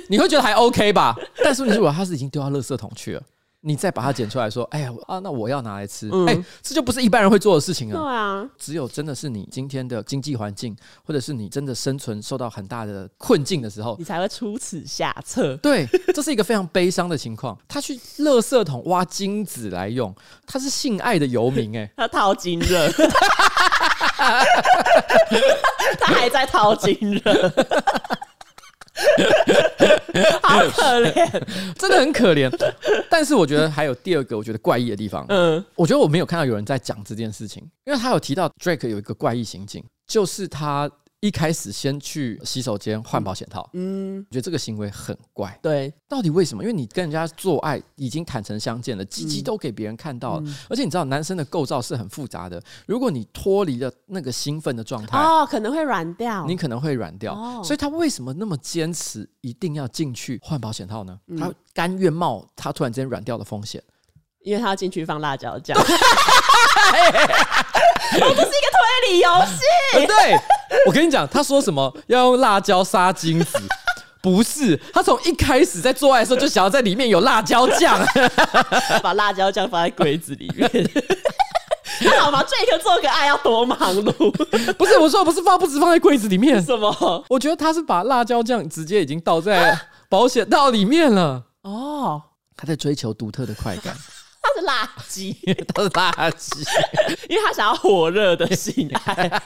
[0.08, 1.16] 你会觉得还 OK 吧？
[1.42, 3.22] 但是你如果他是已经丢到垃圾桶去了。
[3.66, 8.00] 你再把它捡出来说，哎呀啊，那我要拿来吃，哎、嗯，这就不是一般人会做的事情啊。
[8.00, 15.56] 对啊，只有真的是你今天的经济环境，或者是你真的生存受到很大的困境的时候，你才会出此下策。
[15.56, 17.58] 对，这是一个非常悲伤的情况。
[17.66, 20.14] 他去垃圾桶挖金子来用，
[20.46, 22.88] 他是性爱的游民哎、欸， 他掏金热，
[25.98, 27.52] 他还在掏金热。
[30.42, 31.42] 好可怜，
[31.78, 32.50] 真的很可怜。
[33.10, 35.24] 但是我觉得还有第二个我觉得怪异的地方。
[35.28, 40.90] 嗯，我觉得我没有看到有人在讲这件事情，因为他有提到 Drake 有一个怪异行径，就是他。
[41.26, 45.58] 一开始先去洗手间换保险套，嗯，我觉得这个行为很怪。
[45.60, 46.62] 对，到底为什么？
[46.62, 52.62] 因为你跟人家做爱已经坦诚相见了，鸡鸡都给别人看到了，嗯、而且你知道男生的构造是很复杂的。
[52.86, 57.34] 如果你脱离了那个兴奋的状态，哦，可能会软掉，你可能会软掉。
[57.34, 61.18] 哦、所以他为什么那么坚持一定要进去换保险套呢？
[61.26, 63.82] 嗯、他甘愿冒他突然间软掉的风险，
[64.42, 65.76] 因为他要进去放辣椒酱。
[65.76, 65.84] 我
[68.20, 69.58] 这是一个推理游戏。
[70.06, 70.38] 对，
[70.86, 73.58] 我跟你讲，他说什么要用辣椒杀精子，
[74.20, 77.98] 不是他从一开始在做爱的时候就想要在里面有辣椒酱，
[79.02, 80.70] 把辣椒酱放在柜子里面。
[82.02, 82.44] 那好吗？
[82.46, 84.30] 这一刻做个爱要多忙碌？
[84.74, 86.62] 不是，我说不是放，不止放在柜子里面。
[86.62, 87.24] 什么？
[87.28, 89.78] 我觉得他是把辣椒酱直接已经倒在
[90.10, 91.42] 保险套里面了。
[91.62, 92.20] 哦，
[92.54, 93.96] 他在追求独特的快感。
[94.46, 95.34] 他是垃圾，
[95.74, 96.60] 他是垃圾，
[97.28, 99.42] 因为他想要火热的性爱。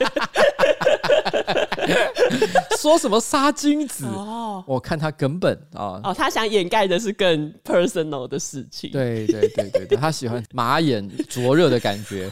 [2.78, 4.04] 说什么杀精子？
[4.06, 8.90] 哦，我看他根本啊，哦，他想掩盖的是更 personal 的事情。
[8.90, 12.30] 对对对对对，他喜欢马眼灼热的感觉。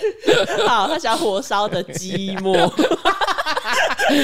[0.66, 2.70] 好，他想要火烧的寂寞。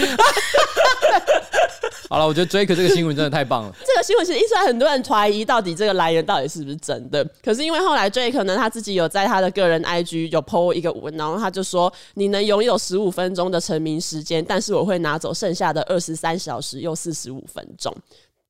[2.08, 3.74] 好了，我觉得 Drake 这个新闻真的太棒了。
[3.84, 7.28] 这个新闻其实一出来，很多人怀疑到底这个来源到底是不是真的。
[7.44, 17.92] 可是因为后来 Drake 呢，他自己有在他的个人 IG 有 po 一个文，然后他就说：“你能拥有十五分钟的成名时间，但是我会拿走剩下的二十三小时又四十五分钟。”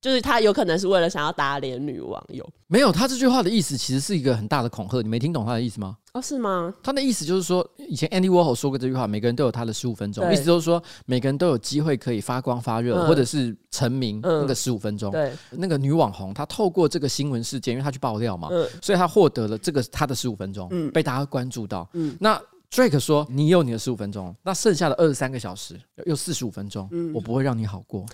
[0.07, 2.49] 就是他有可能是为了想要打脸女网友。
[2.69, 5.03] 没有，他这句话的意思其实是一个很大的恐吓。
[5.03, 5.97] 你没听懂他的意思吗？
[6.13, 6.73] 哦，是吗？
[6.81, 15.11] 他的意思就是说，以前 Andy Warhol 说过这句话，每个人都有他的十五分钟，意思就是说，每个人都有机会可以发光发热，嗯、或者是成名那个十五分钟。
[15.11, 21.89] 对，那个女网红她透过这个新闻事件，因为她去爆料嘛，嗯、所以她获得了这个她的十五分钟，嗯、被大家关注到。
[21.95, 22.41] 嗯，那。
[22.69, 28.05] Drake 说：“你有你的十五分钟，那剩下的二十三个小时又四十五分钟，嗯、我不会让你好过。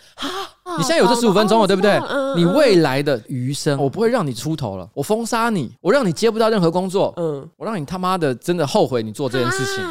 [0.73, 1.93] 啊、你现在有这十五分钟了，对不对？
[2.09, 4.89] 嗯、你未来的余生，我不会让你出头了。
[4.95, 7.13] 我封杀你，我让你接不到任何工作。
[7.17, 9.85] 嗯，我让你他妈的真的后悔你做这件事情。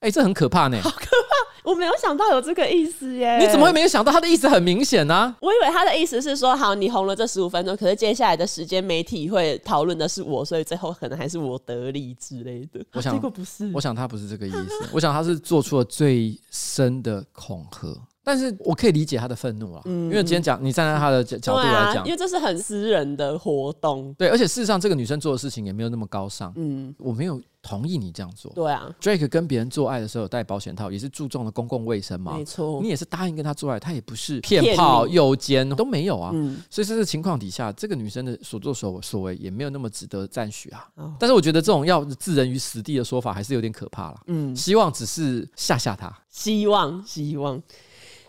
[0.00, 3.36] 哎、这很可怕呢。”好可怕我没有想到有这个意思耶！
[3.38, 4.10] 你怎么会没有想到？
[4.10, 5.36] 他的意思很明显呢、啊。
[5.38, 12.82] 我以为他的意思是说，好，你红了这十五分钟，可是接下来的时间媒体会讨论的是我，所以最后可能还是我得利之类的。
[12.94, 13.70] 我想，结果不是。
[13.74, 14.88] 我想他不是这个意思。
[14.92, 17.94] 我想他是做出了最深的恐吓。
[18.28, 24.14] 但是我可以理解他的愤怒啊，嗯、因为今天讲你站在他的角角度来讲、啊，因为这是很私人的活动。
[24.18, 26.52] 对，而且事实上这个女生做的事情也没有那么高尚。
[26.56, 27.40] 嗯，我没有。
[27.60, 28.88] 同意你这样做，对啊。
[29.00, 32.34] Drake 跟别人做爱的时候有戴保险套，也是注重了公共卫生嘛。
[32.34, 36.30] 没错，你也是答应跟他做爱，他也不是骗炮、诱奸都没有啊。
[36.32, 40.88] 嗯，所以在这个情况底下，这个女生的所作所所为也没有那么值得赞许啊。
[40.94, 44.20] 哦、但是我觉得这种要置人于死地的说法还是有点可怕了。
[44.28, 47.60] 嗯，希望只是吓吓他，希望希望。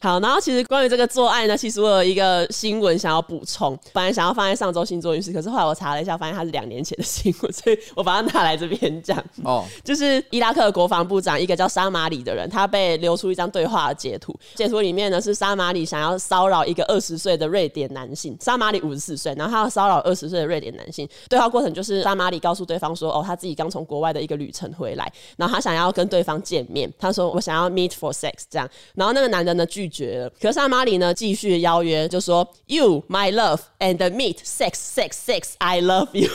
[0.02, 9.22] 好，然后其实关于这个做爱呢，其实我有一个新闻想要补充，本来想要放在上周星座运势，可是后来我查了一下，发现它是两年前的新闻，所以我把它拿来这边讲。
[9.44, 30.55] 哦，就是伊拉克的国防部长，一个叫沙马里的人，他被流出一张对话的截图，截图里面呢是沙马里想要骚扰一个二十岁的瑞典男性，沙马里五十四岁，然后他要骚扰二十岁的瑞典男性，对话过程就是沙马里告诉对方说，哦，他自己刚从国外的一个旅程回来，然后他想要跟对方见面，他说我想要 meet for sex 这样，然后那个男人呢拒绝了，可是。
[30.55, 35.55] 萨马里呢，继续邀约，就说 “You, my love, and meet sex, sex, sex.
[35.59, 36.31] I love you。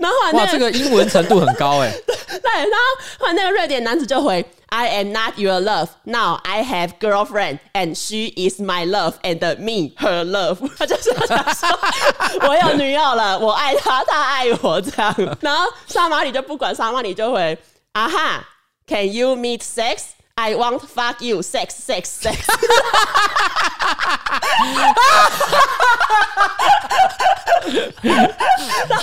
[0.00, 1.92] ”然后后来、那个、哇，这个英文程度很高哎。
[2.26, 5.88] 对，然后后来那个瑞典男子就回：“I am not your love.
[6.04, 15.14] Now I have girlfriend, and she is my love, and me her love。” 他就是想说：“我有女友了，我爱她，她爱我。”这样。
[15.42, 17.58] 然后萨马里就不管，萨马里就回：“
[17.92, 18.48] 啊哈，
[18.86, 19.98] Can you meet sex？”
[20.35, 22.37] I want fuck you, sex, sex, sex。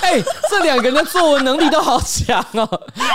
[0.01, 2.67] 哎，这两个人的作文能力都好强哦，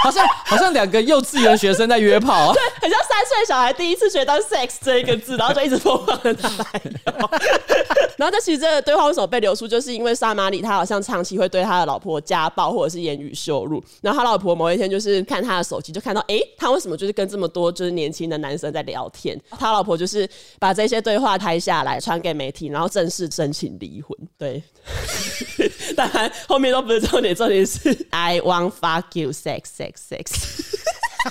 [0.02, 6.92] 好像好像两个幼稚园学生在约炮，对，很像三岁小孩第一次学到 sex 这一个字，然后就一直疯狂的拿来用。
[8.16, 13.82] 然后，这其实这个对话为什么被流出，就是因为萨马里他好像长期会对他的老婆家暴或者是言语羞辱。
[14.00, 19.38] 然后他老婆某一天就是看他的手机，就看到哎，他为什么就是跟这么多就是年轻的男生在聊天？
[19.50, 24.16] 他老婆就是把这些对话拍下来传给媒体，然后正式申请离婚。
[24.38, 24.62] 对，
[25.96, 30.76] 当然后面都不是重点，重点是 I want fuck you sex sex sex。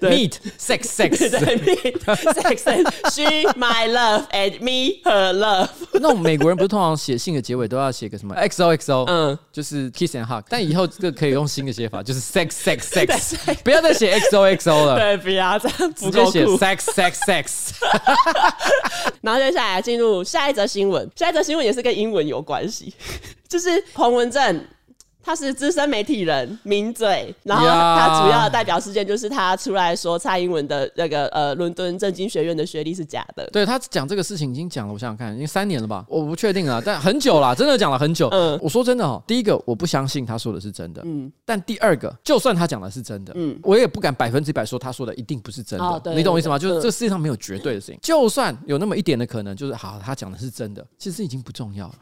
[0.00, 1.18] Meet sex sex
[1.64, 5.68] meet sex she my love and me her love。
[5.94, 10.42] 那种美国人不是通常写信的结尾都要写个什么 XOXO，嗯，就是 kiss and hug。
[10.48, 14.98] 但以后这个可以用新的写法，就是 sex sex sex，不要再写 XOXO 了。
[14.98, 17.70] 对，不要这样，直接写 sex sex sex。
[19.22, 22.92] 然后接下来进入下一则新闻，下一则新闻也是跟英文有关系，
[23.48, 24.66] 就是彭文正。
[25.26, 27.34] 他是资深媒体人，名嘴。
[27.42, 33.44] 然后他主要的代表事件就是他出来说蔡英文的那个呃伦敦政经学院的学历是假的。
[33.52, 36.06] 对，他讲这个事情已经讲了，我想想看，已经三年了吧？
[36.08, 38.28] 我不确定了，但很久了，真的讲了很久。
[38.28, 41.02] 嗯，我说真的哦，第一个我不相信他说的是真的。
[41.04, 46.14] 嗯，但第二个，就算他讲的是真的，嗯，我也不敢百分之百说他说的一定不是真的。
[46.14, 46.56] 你懂我意思吗？
[46.56, 51.94] 就是这世界上没有绝对的事情，就算有那么一点的可能，就是好，他讲的是真的，其实已经不重要了。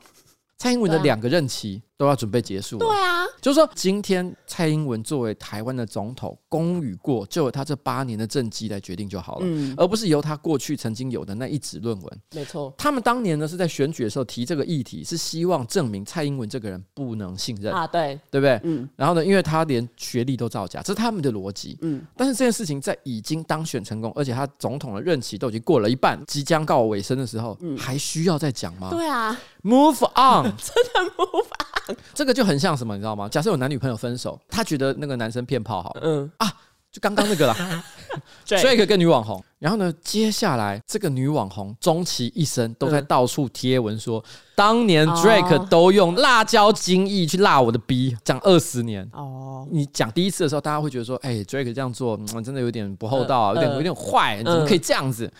[0.56, 2.86] 蔡英文的两个任期都要准备结束了。
[2.86, 12.20] 对啊，就是说，今天蔡英文作为台湾的总统，功与过就由他这八年的政绩来决定就好了，嗯，而不是由他过去曾经有的那一纸论文。
[12.34, 18.60] 没错，他们当年呢是在选举的时候提这个议题，是希望证明蔡英文这个人不能信任啊，对，对不对？
[18.64, 21.78] 嗯，然后呢，因为他连学历都造假，这是他们的逻辑。
[21.82, 28.90] 嗯，但是这件事情在已经当选成功，而且他总统的任期都已经过了一半，即将告尾声的时候，嗯，还需要再讲吗？
[28.90, 29.38] 对啊。
[29.62, 31.83] Move on， 真的 move on，
[32.14, 33.28] 这个就很像什么，你知道吗？
[33.28, 36.52] 假设有男女朋友分手，他觉得那个男生骗炮好，嗯啊，
[36.90, 37.84] 就刚刚那个啦，
[38.46, 49.66] Drake 跟女网红，然后呢，接下来这个女网红终其一生都在到处贴文说，嗯、当年 Drake 都用辣椒精液去辣我的逼，讲二十年哦。
[49.70, 55.30] 你讲第一次的时候，大家会觉得说，哎，Drake 这样做，嗯，真的有点不厚道啊，有点有点坏，你怎么可以这样子？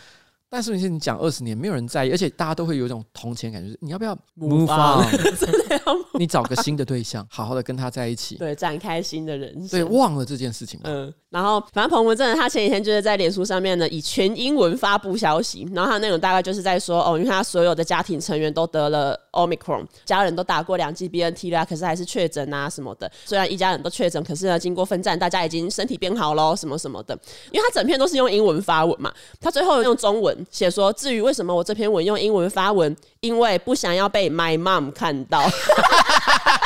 [0.55, 5.11] 但是你现在讲二十年，没有人在意，而且大家都会有一种同情感，就是你要不要 move on？
[5.35, 10.79] 真的要你找个新的对象，好好的跟他在一起，对，展开新的人生，对，忘了这件事情。
[10.85, 23.11] 嗯，然后反正彭文正他前几天就是在脸书上面呢，以全英文发布消息，然后他内容大概就是在说，哦，因为他所有的家庭成员都得了 Omicron，家人都打过两剂 BNT 啦，可是还是确诊啊什么的。
[23.25, 27.19] 虽然一家人都确诊，可是呢，经过奋战，大家已经身体变好喽，什么什么的。
[27.51, 30.47] 因为他整篇都是用英文发文嘛，他最后用中文。
[30.53, 35.43] 写说，至于为什么我这篇文用英文发文，因为不想要被 my mom 看到。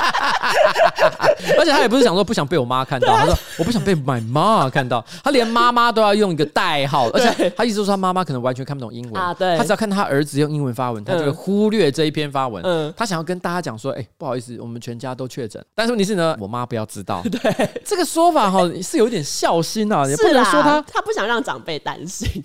[1.59, 22.42] 而且他也不是想说不想被我妈看到，他说我不想被 my 妈看到，他连妈妈都要用一个代号，而且他意思说他妈妈可能完全看不懂英文啊，对，他只要看他儿子用英文发文，他就会忽略这一篇发文，嗯，他想要跟大家讲说，哎，不好意思，我们全家都确诊，但是问题是呢， 我妈不要知道，对，这个说法哈是有点孝心啊，也不能说他他不想让长辈担心。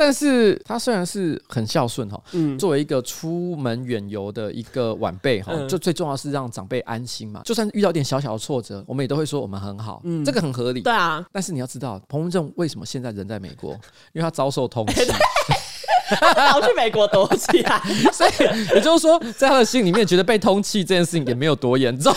[0.00, 7.42] 但是他虽然是很孝顺哈，嗯，作为一个出门远游的一个晚辈哈，就最重要是让长辈安心嘛。
[7.44, 10.82] 就算遇到点小小的挫折，我们也都会说我们很好，嗯，这个很合理。
[10.82, 13.72] 对啊，但是你要知道，彭文正为什么现在人在美国？
[14.12, 15.12] 因为他遭受通缉，
[16.52, 17.82] 跑去美国躲起来。
[18.14, 18.30] 所以
[18.76, 22.14] 也就是说，在他的心里面，觉得被通缉这件事情也没有多严重。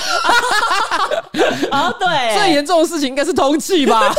[1.72, 4.14] 哦，对， 最严重的事情应该是通气吧？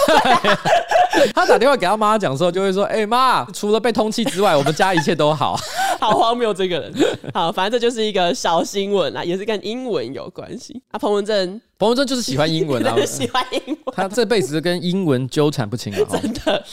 [1.34, 5.58] 他打电话给他妈讲的时候，就会说：“哎妈，除了被通气之外，我们家一切都好。
[6.00, 6.92] ”好荒谬，这个人。
[7.34, 10.98] 好，反正这就是一个小新闻啊，也是跟英文有关系啊。
[10.98, 16.00] 彭文正，彭文正就是喜欢英文啊，喜欢英文，他这辈子跟英文纠缠不清啊。
[16.10, 16.64] 真的。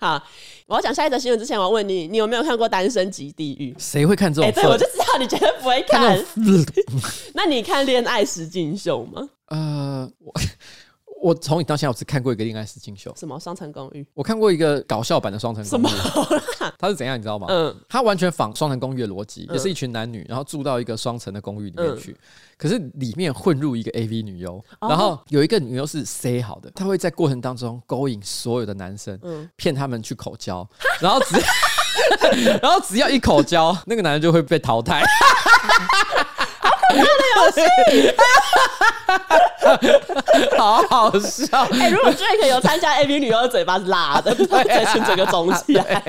[0.00, 0.20] 好，
[0.66, 3.72] 我要讲下一则新闻之前，我要问你，你有没有看过《单身即地狱》？
[3.78, 4.50] 谁会看这种？
[4.50, 6.00] 对，我就知道你绝对不会看。
[6.00, 6.24] 看
[7.34, 9.28] 那你看《恋爱实境秀》吗？
[9.48, 10.32] 呃，我
[11.20, 14.02] 我从你到现在我只看过一个恋爱实境秀，什么《双层公寓》？
[14.14, 15.94] 我看过一个搞笑版的《双层公寓》，
[16.78, 17.48] 它是怎样你知道吗？
[17.50, 22.16] 嗯，它完全仿《双层公寓》的逻辑，也是一群男女，然后住到一个双层的公寓里面去，
[22.56, 29.18] 可是里面混入一个 AV 女优，然后有一个女优是 say 好的，她会在过程当中勾引所有的男生，
[29.56, 30.68] 骗他们去口交，
[31.00, 31.36] 然后只
[32.62, 35.02] 然后只要一口交，那个男人就会被淘汰。
[36.88, 37.60] 他的游戏，
[40.58, 41.46] 好好笑！
[41.72, 46.02] 哎、欸，如果 Drake 有参加 AV 女优的嘴巴是辣的，嘴唇整个肿起来。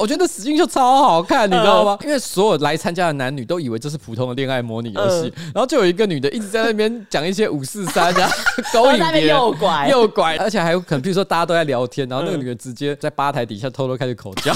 [0.00, 1.98] 我觉得实境秀超好看，你知道吗？
[2.02, 8.30] 因为所有来参加的男女都以为这是普通的恋爱模拟游戏，然后就有一个女的一直在那边讲一些五四三啊，
[8.72, 14.52] 勾引别人，诱拐，诱拐，而且还有可能，比如说大家都在聊天，然后那个女的直接在吧台底下偷偷开始口交。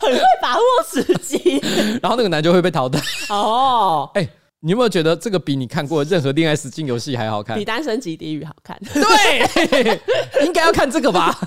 [0.00, 1.60] 很会把握时机，
[2.02, 3.00] 然后那个男就会被淘汰。
[3.28, 4.28] 哦，哎，
[4.60, 7.56] 你有没有觉得这个比你看过任何恋爱实境游戏还好看？
[7.56, 8.78] 比《单身即地狱》好看？
[8.92, 10.00] 对，
[10.44, 11.38] 应该要看这个吧。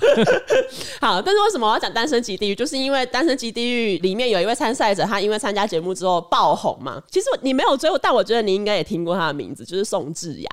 [1.00, 2.54] 好，但是为什么我要讲《单身即地狱》？
[2.56, 7.02] 就是因为《单身即地狱》里面有一位参赛者，他因为参加节目之后爆红嘛。
[7.10, 10.50] 其实你没有追过，但我觉得你应该也听过他的名字，就是宋智雅。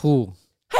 [0.00, 0.28] 呼，
[0.68, 0.78] 嘿。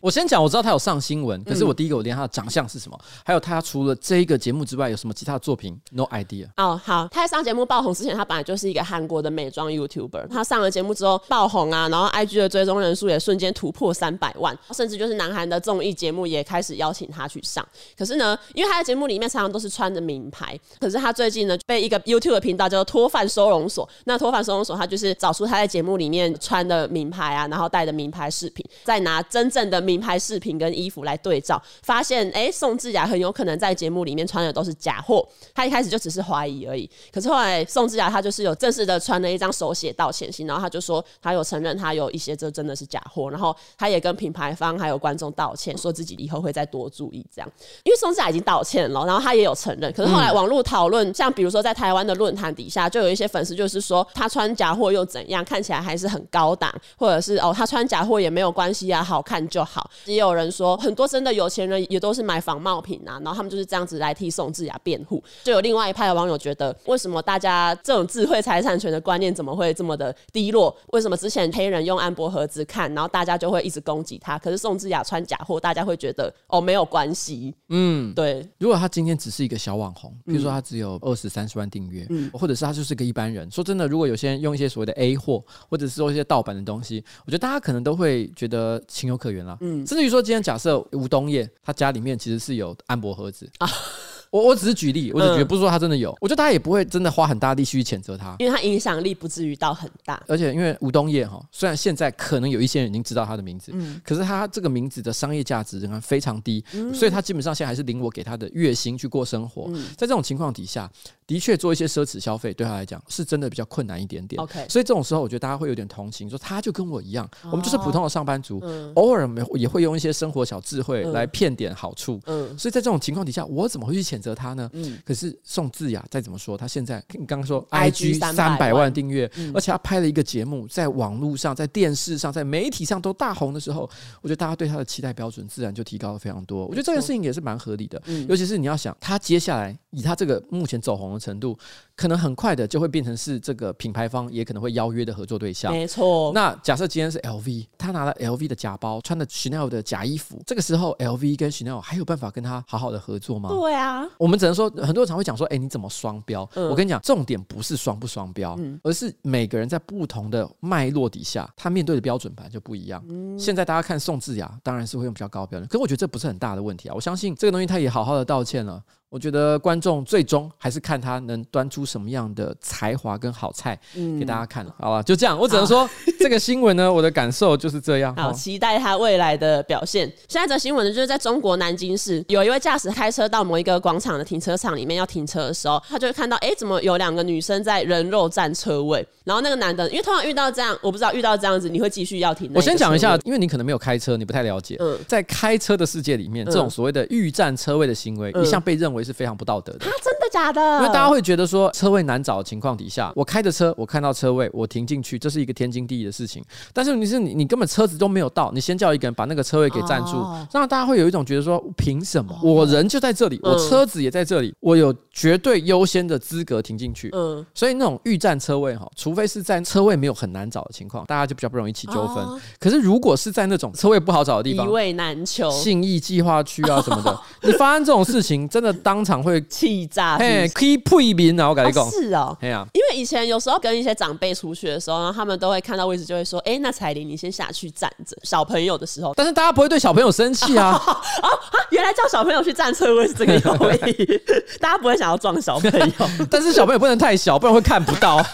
[0.00, 6.46] 我先讲，我知道他有上新闻，可是我第一个我连他的长相是什么，嗯、还有他除了这一个节目之外，有什么其他的作品？No idea。
[6.56, 10.28] 哦，好，他在上节目爆红之前，他本来就是一个韩国的美妆 YouTuber。
[10.28, 17.66] 他上了节目之后爆红啊，然后 IG 的追踪人数也瞬间突破三百万，甚至就是南韩的综艺节目也开始邀请他去上。
[17.96, 35.26] 可是呢，因为他在节目里面常常都是穿着名牌，可是他最近呢被一个 YouTube 的频道叫做脱饭收容所，那脱饭收容所他就是找出他在节目里面穿的名牌啊，然后带的名牌饰品，再拿真正的名牌饰品跟衣服来对照，发现哎，宋智雅很有可能在节目里面穿的都是假货。
[35.54, 47.50] 他一开始就只是怀疑而已，可是后来宋智雅他就是有正式的穿了一张手写道歉信，然后他就说他有承认他有一些这真的是假货，然后他也跟品牌方还有观众道歉，说自己以后会再多注意这样。
[47.84, 59.77] 因为宋智雅已经道歉了，然后他也有承认，可是后来网络讨论，像比如说在台湾的论坛底下，就有一些粉丝就是说他穿假货又怎样，看起来还是很高档，或者是哦他穿假货也没有关系啊，好看就好。
[60.06, 65.22] 也有人说很多真的有钱人也都是买仿冒品啊，然后他们就是这样子来替宋智雅辩护。
[65.44, 70.74] 就有另外一派的网友觉得，为什么大家这种智慧财产权的观念怎么会这么的低落？
[70.88, 77.54] 为什么之前黑人用安博盒子看，然后大家就会一直攻击他，可是宋智雅穿假货，大家会觉得哦没有关系。
[77.68, 78.46] 嗯，对。
[78.58, 89.58] 如果他今天只是一个小网红，比如说他只有二十三十万订阅，嗯，或者是他就是个一般人，说真的，如果有些人用一些所谓的 A 货，或者是说一些盗版的东西，我觉得大家可能都会觉得情有可原啦。
[89.60, 90.78] 嗯，甚至于说今天假设。
[90.92, 93.68] 吴东业他家里面其实是有安博盒子啊。
[94.30, 100.22] 我我只是举例，我只觉得不是说他真的有，我觉得他也不会真的花很大力气去谴责他，因为他影响力不至于到很大。
[100.26, 106.62] 而且因为吴东业哈，虽然现在可能有一些人已经知道他的名字，嗯，可是他这个名字的商业价值仍然非常低，
[106.92, 109.72] 所以他基本上现在还是领我给他的月薪去过生活。
[109.96, 110.90] 在这种情况底下，
[111.28, 114.40] 的确做一些奢侈消费对他来讲是真的比较困难一点点。
[114.40, 118.62] OK，所以这种时候我觉得大家会有点同情，说他就跟我一样，我们就是普通的上班族，
[118.94, 122.18] 偶尔也会用一些生活小智慧来骗点好处。
[122.24, 124.68] 嗯，所以在这种情况底下，我怎么会去谴责他呢？
[124.72, 124.98] 嗯。
[125.04, 133.82] 可是宋智雅再怎么说，他现在你刚刚说 IG 三百万订阅，而且他拍了一个节目，在网络上、在电视上、在媒体上都大红的时候，
[134.22, 136.64] 我觉得大家对他的期待标准自然就提高了非常多。
[136.64, 141.56] 我觉得这件事情也是蛮合理的，尤其是你要想他接下来以他这个目前走红程度，
[141.96, 145.72] 可能很快的就会变成是这个品牌方也可能会邀约的合作对象。
[145.72, 146.32] 没错。
[146.32, 153.48] 那假设今天是 LV，他拿了 LV 的假包，穿的 Chanel 的假衣服，这个时候 LV 跟 Chanel 还有办法跟他好好的合作吗？
[153.50, 154.06] 对啊。
[154.18, 156.48] 我们只能说，很多人常会讲说，哎，你怎么双标？
[156.54, 163.02] 嗯、我跟你讲，重点不是双不双标，嗯、而是每个人在不同的脉络底下，他面对的标准盘就不一样。
[163.08, 166.94] 嗯、现在大家看宋智雅，当然是会用比较高标准，可是我觉得这不是很大的问题啊。
[166.94, 168.82] 我相信这个东西，他也好好的道歉了。
[169.10, 175.02] 我觉得观众最终还是看他能端出什么样的才华跟好菜给大家看了，好吧？
[175.02, 178.14] 就这样，我只能说好这个新闻呢，我的感受就是这样。
[178.16, 180.10] 好，期待他未来的表现。
[180.28, 189.06] 现在这新闻呢，就是在中国南京市，有一位驾驶开车到某一个广场的停车场里面要停车的时候，他就会看到，哎，怎么有两个女生在人肉占车位？
[189.24, 192.50] 然后那个男的，因为通常遇到这样，我不知道遇到这样子，你会继续要停。
[192.54, 194.76] 我先讲一下，因为你可能没有开车，你不太了解。
[194.80, 199.80] 嗯，在开车的世界里面，这种所谓的预占车位的行为，一向被认为是非常不道德的。
[199.80, 200.60] 他真的假的？
[200.78, 206.42] 因为大家会觉得说，车位难找的情况底下，我开着车，我看到车位，我停进去，这是一个天经地义的事情。
[206.72, 210.16] 但是你是你，你根本车子都没有到，你先叫一个人把那个车位给占住，
[210.52, 212.36] 让大家会有一种觉得说，凭什么？
[212.42, 217.10] 我人就在这里，我车子也在这里，我有绝对优先的资格停进去。
[217.12, 222.26] 嗯，所以那种预占车位哈，除非是在车位没有很难找的情况，大家就比较不容易起纠纷。
[222.58, 230.16] 可是如果是在那种车位不好找的地方，一位难求，信义计划区啊什么的， 你发生这种事情，真的当场会气炸。
[230.18, 231.48] 嘿，可以配名啊！
[231.48, 240.70] 我跟你讲，是哦，哎呀，因为以前有时候跟一些长辈出去的时候，然后他们都会看到就会说：“哎，那彩玲，你先下去站着。”小朋友的时候，但是大家不会对小朋友生气啊！
[240.76, 241.28] 啊，
[241.70, 243.54] 原来叫小朋友去站车位是这个道
[243.86, 244.22] 理，
[244.60, 248.24] 大家不会想要撞小朋友， 但是小朋友不能太小，不然会看不到。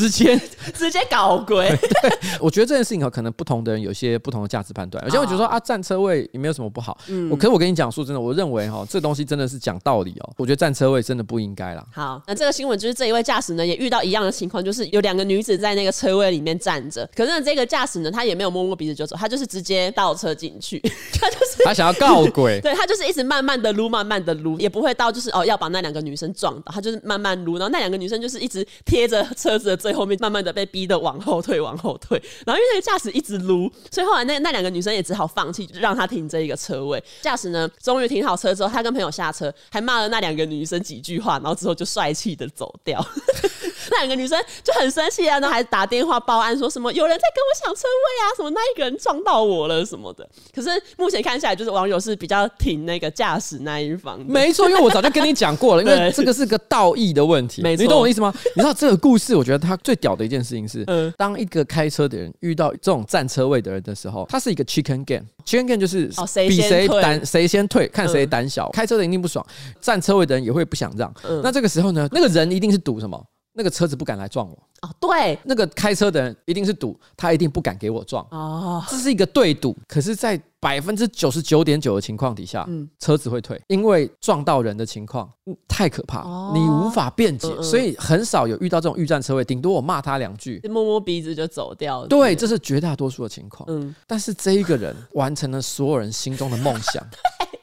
[0.00, 0.40] 直接
[0.74, 5.02] 直接搞鬼， 对，我觉得这件事情可能不同的人有些不同的价值判断。
[5.04, 6.96] 而且我觉得说啊，占车位也没有什么不好。
[7.08, 10.32] 嗯，我可是我跟你讲，说真的，我认为哈，这东西真的是讲道理哦。
[10.38, 11.84] 我觉得占车位真的不应该啦。
[11.92, 20.80] 好，那这个新闻就是这一位驾驶呢，也遇到一样的情况，就是有两个女子在那个车位里面站着，可是呢这个驾驶呢，他也没有摸摸鼻子就走，他就是直接倒车进去，
[21.20, 30.66] 他就是他想要告鬼，对他就是一直慢慢的撸，慢慢的撸，也不会到就是哦要把那两个女生撞到，他就是慢慢撸，然后那两个女生就是一直贴着车子的后面，慢慢的被。
[30.70, 32.16] 逼的往后退，往后退，
[32.46, 37.02] 然后因为那个驾驶一直撸，所以后来那那两个女生也只好放弃，让他停这一个车位。
[37.22, 43.04] 驾驶呢，终于停好车之后，他跟朋友下车，还骂了那两个女生几句话，然后之后就帅气的走掉。
[43.90, 50.28] 那两个女生就很生气啊，然后还打电话报案，说什么有人在跟我抢车位啊，什么那一个人撞到我了什么的。
[50.54, 54.18] 可是目前看下来，就是网友是比较挺那个驾驶那一方。
[54.26, 57.62] 没错，因为我早就跟你讲过了， 因为这个是个道义的问题。
[57.62, 58.32] 没错，你懂我意思吗？
[58.54, 65.24] 你知道这个故事，我觉得它最屌的一件事情是，嗯，当一个开车的人遇到这种占车位的人的时候，他是一个 chicken game。
[65.44, 66.06] chicken game 就是
[66.48, 68.68] 比谁胆谁先退，看谁胆小。
[68.70, 69.44] 开车的一定不爽，
[69.80, 71.12] 占车位的人也会不想让。
[71.42, 73.20] 那这个时候呢，那个人一定是赌什么？
[73.60, 79.76] 那个车子不敢来撞我哦，对，那个开车的人一定是赌，他一定不敢给我撞哦，这是一个对赌。
[79.86, 85.30] 可是，在百分之九十九点九的情况底下，嗯，车子会退，因为撞到人的情况
[85.68, 86.22] 太可怕，
[86.54, 92.06] 你无法辩解，所以很少有遇到这种预占车位，顶多我骂他两句，摸摸鼻子就走掉。
[92.06, 93.68] 对，这是绝大多数的情况。
[93.68, 97.06] 嗯，但是这一个人完成了所有人心中的梦想。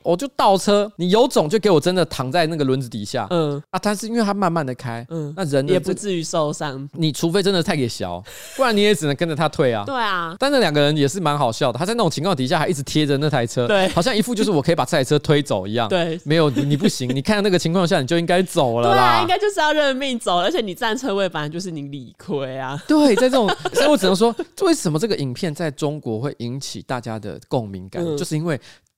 [0.08, 3.28] 我就倒车，你有种就给我真的躺在那个轮子底下。
[3.30, 6.88] 嗯啊，但是因为他慢慢的开，嗯，那人也不至于受伤。
[6.94, 8.24] 你除非真的太给小，
[8.56, 9.84] 不然你也只能跟着他退啊。
[9.86, 15.90] 对啊，但那两个人也是蛮好笑的，他在那种情况底下还一直贴着那台车，对，好像一副就是我可以把这台车推走一样。
[15.90, 18.96] 对，没有你不行，你看到那个情况下你就应该走了啦。
[18.96, 22.82] 对啊，应该就是要认命走，而且你占车位本来就是你理亏啊。
[22.88, 28.58] 对，在这种，所以我只能说，为什么这个影片在中国会引起大家的共鸣感，就是因为。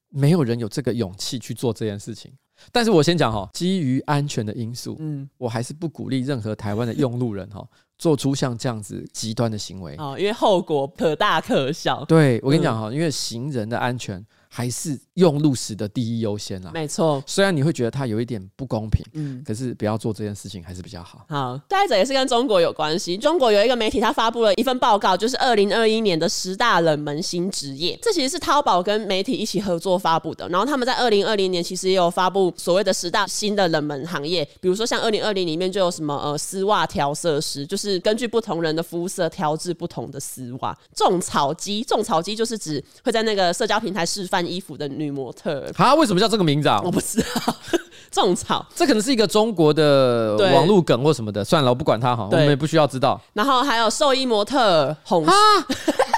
[0.09, 2.35] 没有人有这个勇气去做这件事情，
[2.71, 7.65] 但是我先讲哈，基于安全的因素，嗯，我还是不鼓励任何台湾的用路人哈
[7.97, 12.05] 做出像这样子极端的行为哦，因为后果可大可小。
[12.05, 14.25] 对，我跟你讲哈，因为行人的安全。
[14.51, 16.71] 还是用路时的第一优先啦。
[16.73, 21.23] 没错，虽然你会觉得它有一点不公平，嗯，可是不要做这件事情还是比较好。
[21.29, 23.15] 好，下一则也是跟中国有关系。
[23.15, 27.95] 中国有一个媒体，它发布了一份报告，就是二零二一年的十大冷门新职业。
[28.01, 30.49] 这其实是淘宝跟媒体一起合作发布的。
[30.49, 40.77] 然后他们在二零二零年其实也有发布所谓的十大新的冷门行业，比如说像二零二零里面就有什么呃丝袜调色师，就是根据不同人的肤色调制不同的丝袜。
[40.93, 44.39] 种草机，种草机就是指会在那个社交平台示范。
[44.49, 46.81] 衣服的女模特，啊，为什么叫这个名字啊？
[46.83, 47.55] 我不知道，
[48.09, 51.43] 种草，这可能是一个中国的网络梗或什么的。
[51.45, 53.21] 算了，我不管它哈，我们也不需要知道。
[53.33, 55.23] 然后还有兽医模特红。
[55.23, 55.31] 是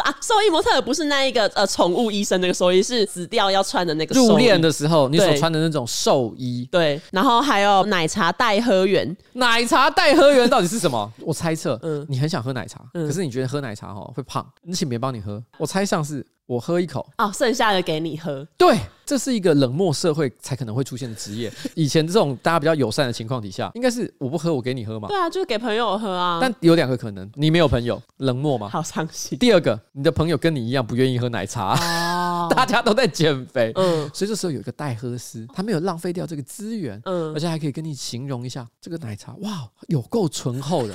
[0.00, 4.14] 啊，兽医模特不是那一个呃宠物医生那个兽医，是死掉要穿的那个。
[4.14, 6.66] 入殓的时候你所穿的那种兽衣。
[6.70, 9.14] 对，然后还有奶茶代喝员。
[9.34, 11.12] 奶茶代喝员到底是什么？
[11.20, 15.42] 我猜测，嗯，你很想喝奶茶，嗯、可是你觉得喝奶茶哈会胖，你请别人帮你喝。
[15.58, 16.26] 我猜像是。
[16.52, 18.46] 我喝一口哦，剩下的给你喝。
[18.58, 21.50] 对，这是一个冷漠社会才可能会出现的职业。
[21.74, 25.08] 以前这种大家比较友善的情况底下，应该是我不喝，我给你喝嘛。
[25.08, 26.38] 对啊，就是给朋友喝啊。
[26.42, 28.68] 但有两个可能，你没有朋友，冷漠吗？
[28.68, 29.38] 好伤心。
[29.38, 33.72] 第二个，你的朋友跟你一样不愿意喝奶茶，哦、 大家都在减肥。
[33.76, 40.94] 嗯，所以这时候有一个代喝师，他没有浪费掉这个资源，嗯，而且还可以跟你形容一下这个奶茶，哇，有够醇厚的。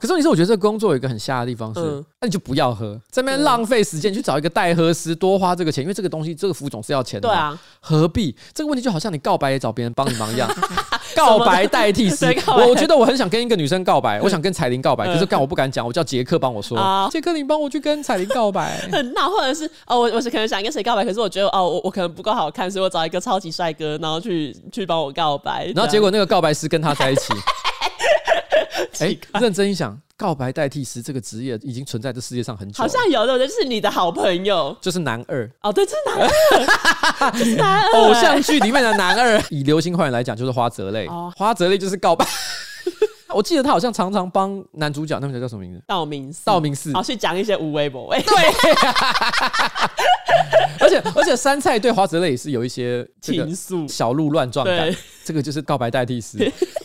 [0.00, 1.80] 可是你说，我觉得这个工作有一个很瞎的地方是，
[2.20, 7.28] 那、你就不要喝，在那边浪费时间去找一个代喝师，多花这个钱，因为这个东西这个服总是要钱的。
[7.28, 8.34] 对啊，何必？
[8.54, 10.48] 这个问题就好像你告白也找别人帮你忙一样，
[11.16, 12.26] 告白代替师。
[12.46, 16.78] 我我觉得我很想跟一个女生告白，我想跟彩玲告白，可是干我不敢讲，我叫杰克帮我说。
[17.10, 18.78] 杰克，你帮我去跟彩玲告白。
[18.92, 27.34] 很闹，或者是哦，我我是可能想跟谁告白，可是我觉得哦，我我可能不够好看，所以我找一个超级帅哥，然后去去帮我告白，然后结果那个告白师跟他在一起。
[29.00, 29.98] 哎，认真一想。
[30.18, 35.48] 告白代替师这个职业已经存在这世界上很久，好像有的就是你的好朋友，就是男二。
[35.62, 36.28] 哦，对，这是男
[37.30, 39.40] 二， 是男二，偶像剧里面的男二。
[39.48, 42.26] 以流星花园来讲，就是花泽类，哦、花泽类就是告白。
[43.34, 45.82] 我记得他好像常常帮男主角，那个叫叫什么名字？
[45.86, 46.44] 道明寺。
[46.44, 48.12] 道明寺，好去讲一些无微博。
[48.24, 48.24] 对，
[50.80, 54.94] 而且而且杉菜对华泽类也是有一些情愫，小鹿乱撞感。
[55.24, 56.38] 这个就是告白代替师，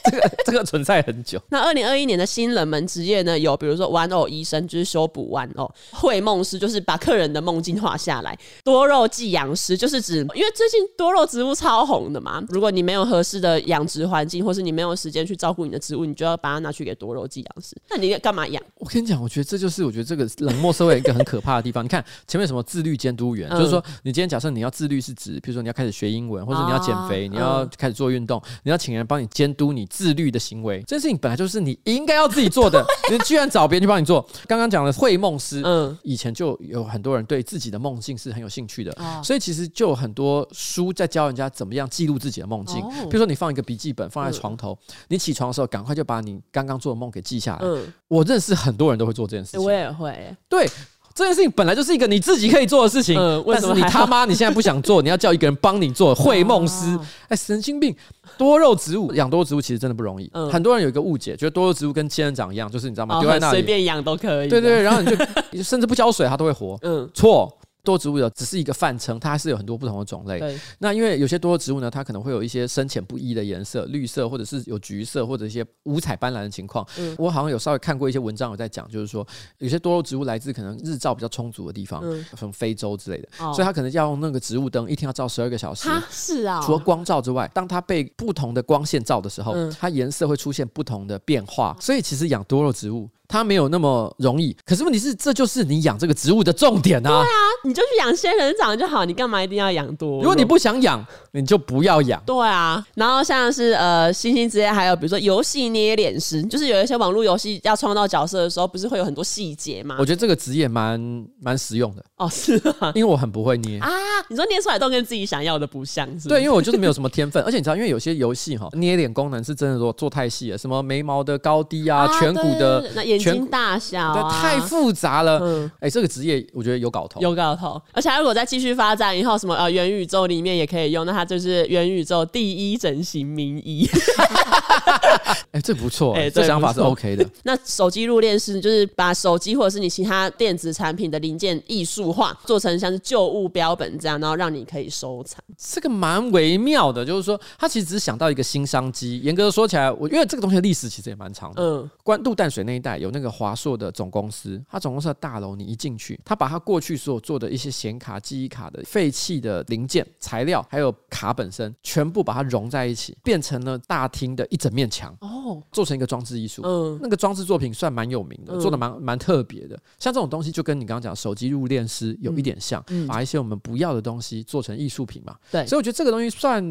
[0.03, 1.41] 这个这个存在很久。
[1.47, 3.39] 那二零二一年的新冷门职业呢？
[3.39, 12.43] 有比如说玩偶医生，就是修补玩偶；绘梦师就是把客人的梦境画下来；多肉寄养师就是指，因为最近多肉植物超红的嘛。
[12.49, 17.75] 如果你没有合适的养殖环境，或是你没有时间去照顾你的植物，你就要把它拿去给多肉寄养师。
[17.89, 18.61] 那你干嘛养？
[18.75, 21.84] 我跟你讲，我觉得这就是我觉得这个冷漠社会一个很可怕的地方。
[21.84, 28.41] 你看前面什么自律监督员，嗯、就是说你今天假设你要自律是指，比如说你要开始学英文，或者你要减肥，哦、你要开始做运动。
[28.63, 34.25] 你要请人帮你监督你自律的行为，这件事情本来就是你应该要自己做的， 你居然找别人去帮你做。
[34.47, 42.81] 刚刚讲的会梦师，嗯，以前就有很多人对自己的梦境是很有兴趣的，哦、所以其实就有很多书在教人家怎么样记录自己的梦境。
[42.84, 47.59] 哦、比如说你放一个笔记本放在床头，嗯、你起床的时候赶快就把你刚刚做的梦给记下来。
[47.61, 50.36] 嗯，我认识很多人都会做这件事情，我也会。
[50.49, 50.67] 对。
[51.15, 56.97] 这件事情本来就是一个你自己可以做的事情，嗯、为什么但是你他妈你现在不想做， 你要叫一个人帮你做会梦师？
[57.28, 57.95] 哎，神经病！
[58.36, 63.21] 多肉植物养多肉植物其实真的不容易，嗯、很多人有一个误解，觉得多肉植物跟仙人掌一样，就是你知道吗？
[63.21, 64.49] 丢、哦、在那里随便养都可以。
[64.49, 66.80] 对，对对，然后你就，你就甚至不浇水它都会活。
[66.82, 67.55] 嗯，错。
[67.84, 70.57] 多植物的只是一个泛称，它还是有很多不同的种类。
[70.79, 76.88] 那因为有些多肉植物呢，它可能会有一些深浅不一的颜色，绿色或者是有橘色或者一些五彩斑斓的情况。
[76.97, 79.27] 嗯、我好像有稍微看过一些文章有在讲，就是说
[79.57, 82.01] 有些多肉植物来自可能日照比较充足的地方，
[82.38, 85.89] 从、嗯、非洲之类的，哦、所以它可能要用那个植物灯，一天要照十二个小时。
[86.09, 86.61] 是啊。
[86.61, 91.75] 除了光照之外，当它被不同的光线照的时候，嗯、它颜色会出现不同的变化。
[91.81, 93.09] 所以其实养多肉植物。
[93.34, 97.09] 它没有那么容易，可是问题是，这就是你养这个植物的重点啊！
[97.09, 97.25] 对啊，
[97.63, 100.19] 你就去养仙人掌就好，你干嘛一定要养多？
[100.19, 102.21] 如果你不想养，你就不要养。
[102.27, 109.95] 对啊，然后像是呃，新兴职业还有比如说游戏捏脸师，就是有一些网络游戏要创造角色的时候，不是会有很多细节吗？
[109.97, 113.89] 我觉得这个职业蛮蛮实用的哦，是啊，因为我很不会捏啊。
[114.29, 116.29] 你说捏出来都跟自己想要的不像，是？
[116.29, 124.13] 对，因为我就是没有什么天分，而且你知道，因为有些游戏哈，捏脸功能是真的说做太细了，什么眉毛的高低啊，颧骨的那眼睛大小。
[124.13, 125.39] 对，太复杂了。
[125.41, 127.82] 嗯，哎，这个职业我觉得有搞头，有搞头。
[127.91, 133.88] 而且如果再继续发展以后，什么呃元宇宙里面也可以用，那他就是元宇宙第一整形名医。
[135.51, 137.26] 哎，这不错，哎，这想法是 OK 的。
[137.43, 145.39] 那手机入殓师就是把手机或者是你其他电子产品的零件艺术化，做成像是旧物标本这样，然后让你可以收藏。
[145.57, 149.19] 这个蛮微妙的，就是说他其实只是想到一个新商机。
[149.19, 151.61] 严格的说起来，我因为这个东西的历史其实也蛮长的。
[151.61, 153.93] 嗯，关渡淡水那一带有那个华硕的。
[153.93, 165.15] 总公司，它总公司的大楼，你一进去，它把它过去所有做的一些显卡、记忆卡的废弃的零件、材料，还有卡本身，全部把它融在一起，变成了大厅的一整面墙。
[165.21, 166.63] 哦，做成一个装置艺术。
[166.65, 169.79] 嗯，那个装置作品算蛮有名的，做的蛮蛮特别的。
[169.99, 175.35] 像这种东西，就跟你刚刚讲手机入殓师有一点像，把一些我们不要的东西做成艺术品嘛。
[175.51, 176.63] 对，所以我觉得这个东西算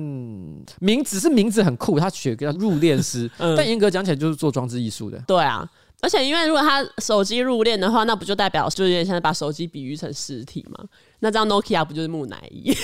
[0.81, 5.23] 名，只是名字很酷，它取个叫入殓师，嗯、但严格讲起来就是做装置艺术的。
[5.29, 5.71] 对啊。
[6.03, 10.85] 而且，因为如果他手机入殓的话，那不就代表就有点像把手机比喻成尸体吗？
[11.25, 12.73] 那这样 Nokia 不就是木乃伊？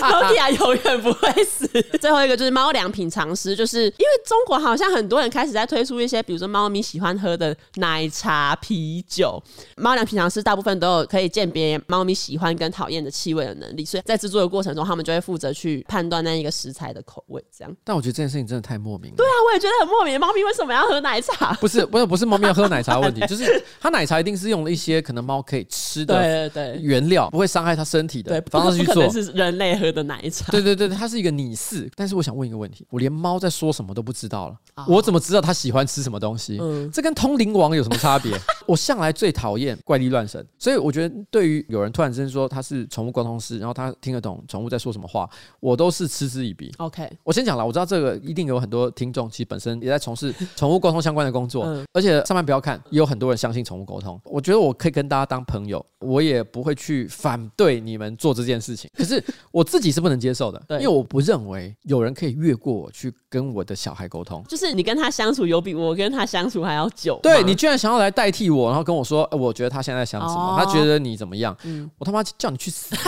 [0.00, 1.66] Nokia 永远不会死。
[2.00, 9.42] 最后一个就是猫粮品尝师，就是因为中国好像很多人开始在推出一些，比如说猫咪喜欢喝的奶茶、啤酒。
[9.76, 17.44] 猫粮品尝师大部分都有可以鉴别猫咪喜欢跟讨厌的气味的能力，所以在制作的过程中，他们就会负责去判断那一个食材的口味。
[17.52, 17.76] 这样。
[17.82, 19.16] 但我觉得这件事情真的太莫名了。
[19.16, 20.20] 对啊，我也觉得很莫名。
[20.20, 21.52] 猫咪为什么要喝奶茶？
[21.54, 28.94] 不是，不是，不是猫咪要喝奶茶的问题，就是它奶茶一定是用了一些可能猫可以吃的 对对对原料，不会伤害他身体的对方式去做。
[28.94, 30.50] 可能是人类喝的奶茶。
[30.50, 31.88] 对对对，它是一个拟似。
[31.94, 34.56] 但是我想问一个问题：我连猫在说什么都不知道了，
[34.86, 36.58] 我怎么知道它喜欢吃什么东西？
[36.60, 38.32] 嗯，这跟通灵王有什么差别？
[38.66, 45.28] 我向来最讨厌怪力乱神，所以我觉得对于有人突然之间说他是宠物沟通师，然后他听得懂宠物在说什么话，
[45.60, 46.72] 我都是嗤之以鼻。
[46.78, 54.20] OK，我先讲了，我知道这个一定有很多听众其实本身也在从事宠物沟通相关的工作，而且上班不要看，也有很多人相信宠物沟通。
[54.24, 58.90] 我觉得我可以跟大家当朋友，我也不会去反对你们做这件事情。
[58.96, 64.42] 可是我自己是不能接受的， 因为我不认为有人可以越过我去跟我的小孩沟通。
[64.48, 67.20] 就是你跟他相处有比我跟他相处还要久。
[67.22, 71.56] 对，你居然想要来代替我，然后跟我说，呃，我觉得他现在想什么，哦、他觉得你怎么样？
[71.62, 72.96] 嗯、我他妈叫你去死！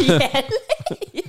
[0.00, 0.44] 你很严
[1.12, 1.24] 厉。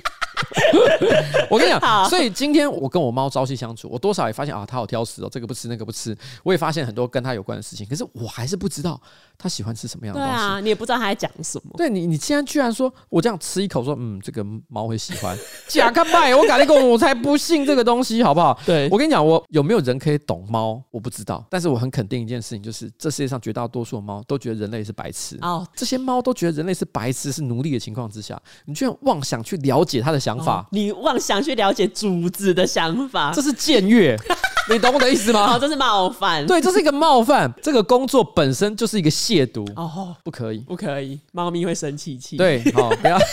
[1.50, 6.16] 我跟你讲，所以今天我跟我猫朝夕相处，我多少也发现啊，它好挑食哦，这个不吃，那个不吃。
[6.42, 9.00] 我也发现很多跟它有关的事情，可是我还是不知道
[9.36, 10.34] 它喜欢吃什么样的东西。
[10.34, 11.72] 对啊，你也不知道它在讲什么。
[11.76, 15.36] 对你，你竟然居然说我这样吃一口，说嗯，这个猫会喜欢。
[15.68, 18.58] 假看麦，我跟你讲，我才不信这个东西，好不好？
[18.64, 20.82] 对，我跟你讲，我有没有人可以懂猫？
[20.90, 25.38] 我不知道，但是我很肯定一件事情，就是这世界上绝大多数的猫都觉得人类是白痴。
[25.40, 30.51] 哦，这些猫都觉得人类是白痴，是奴隶的情况之下，你居然妄想去了解它的想法。
[30.70, 34.16] 你妄想去了解主子的想法，这是僭越，
[34.70, 35.54] 你懂我的意思吗？
[35.54, 37.52] 哦，这是冒犯，对，这是一个冒犯。
[37.62, 42.36] 这个工作本身就是一个亵渎，哦，不可以，不可以，猫咪会生气气。
[42.36, 43.18] 对，好，不要。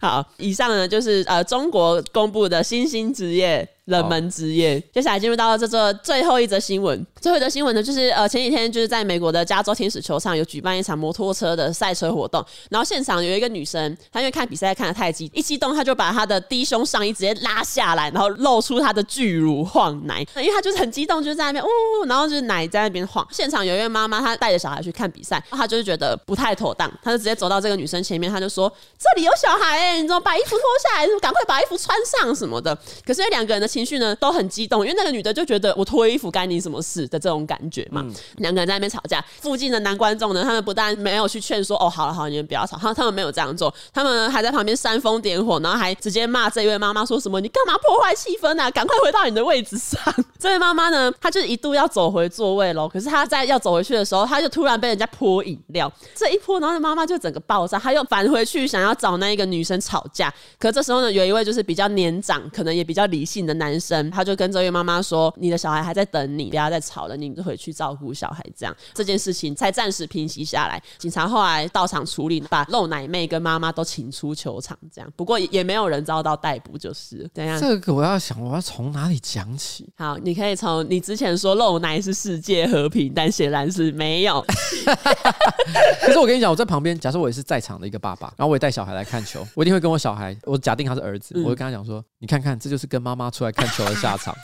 [0.00, 3.68] 好，以上呢就是呃中国公布的新兴职业。
[3.88, 7.04] 冷门职业，接下来进入到了这个最后一则新闻。
[7.20, 21.68] 最后一则新闻呢，就是呃前几天就是在美国的加州天使球场有举办一场摩托车的赛车活动，然后现场有一个女生，她因为看比赛看的太激，一激动她就把她的低胸上衣直接拉下来，然后露出她的巨乳晃奶，因为她就是很激动，就是在那边呜，
[22.06, 23.26] 然后就是奶在那边晃。
[23.30, 31.08] 现场有一位妈妈，她带着小孩去看比赛，她就是觉得不太妥当，她就直接走到这个女生前面，她就说：“这里有小孩哎、欸，你怎么把衣服脱下来？
[31.20, 38.04] 赶快把衣服穿上什么的。”可是两个人的情绪呢都很激动，因为那个女的就觉得我脱衣服干你什么事的这种感觉嘛。
[38.36, 48.70] 两、嗯、个人在那边吵架，附近的男观众呢，他们不但没有去劝说哦，好了好了，你们不要吵，他他们没有这样做，他们还在旁边煽风点火，然后还直接骂这位妈妈说什么：“你干嘛破坏气氛啊？
[48.70, 50.00] 赶快回到你的位置上。”
[50.38, 64.08] 这位妈妈呢，她就一度要走回座位喽，可是她在要走回去的时候，她就突然被人家泼饮料，这一泼，然后妈妈就整个爆炸，她又返回去想要找那一个女生吵架，可这时候呢，有一位就是比较年长，可能也比较理性的男生。
[64.10, 70.80] 他就跟这位妈妈说：“你的小孩还在等你，不要再吵了，你就回去照顾小孩。”这样这件事情才暂时平息下来。
[70.98, 74.78] 警察后来到场处理，把露奶妹跟妈妈都请出球场。
[74.94, 77.58] 这样不过也没有人遭到逮捕，就是怎样。
[77.58, 79.88] 这个我要想，我要从哪里讲起？
[79.96, 84.44] 好，你可以从你之前说露奶是世界和平，但显然是没有。
[86.02, 94.34] 可是我跟你讲，我在旁边，假设我也是在场的一个爸爸，然后我也带小孩来看球，我一定会跟我小孩，我假定他是儿子，嗯、我会跟他讲说：“你看看，这就是跟妈妈出来看球的下场。”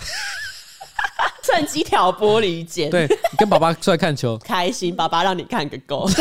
[1.44, 6.09] 趁机挑拨离间，对，你跟爸爸出来看球，开心，爸爸让你看个够。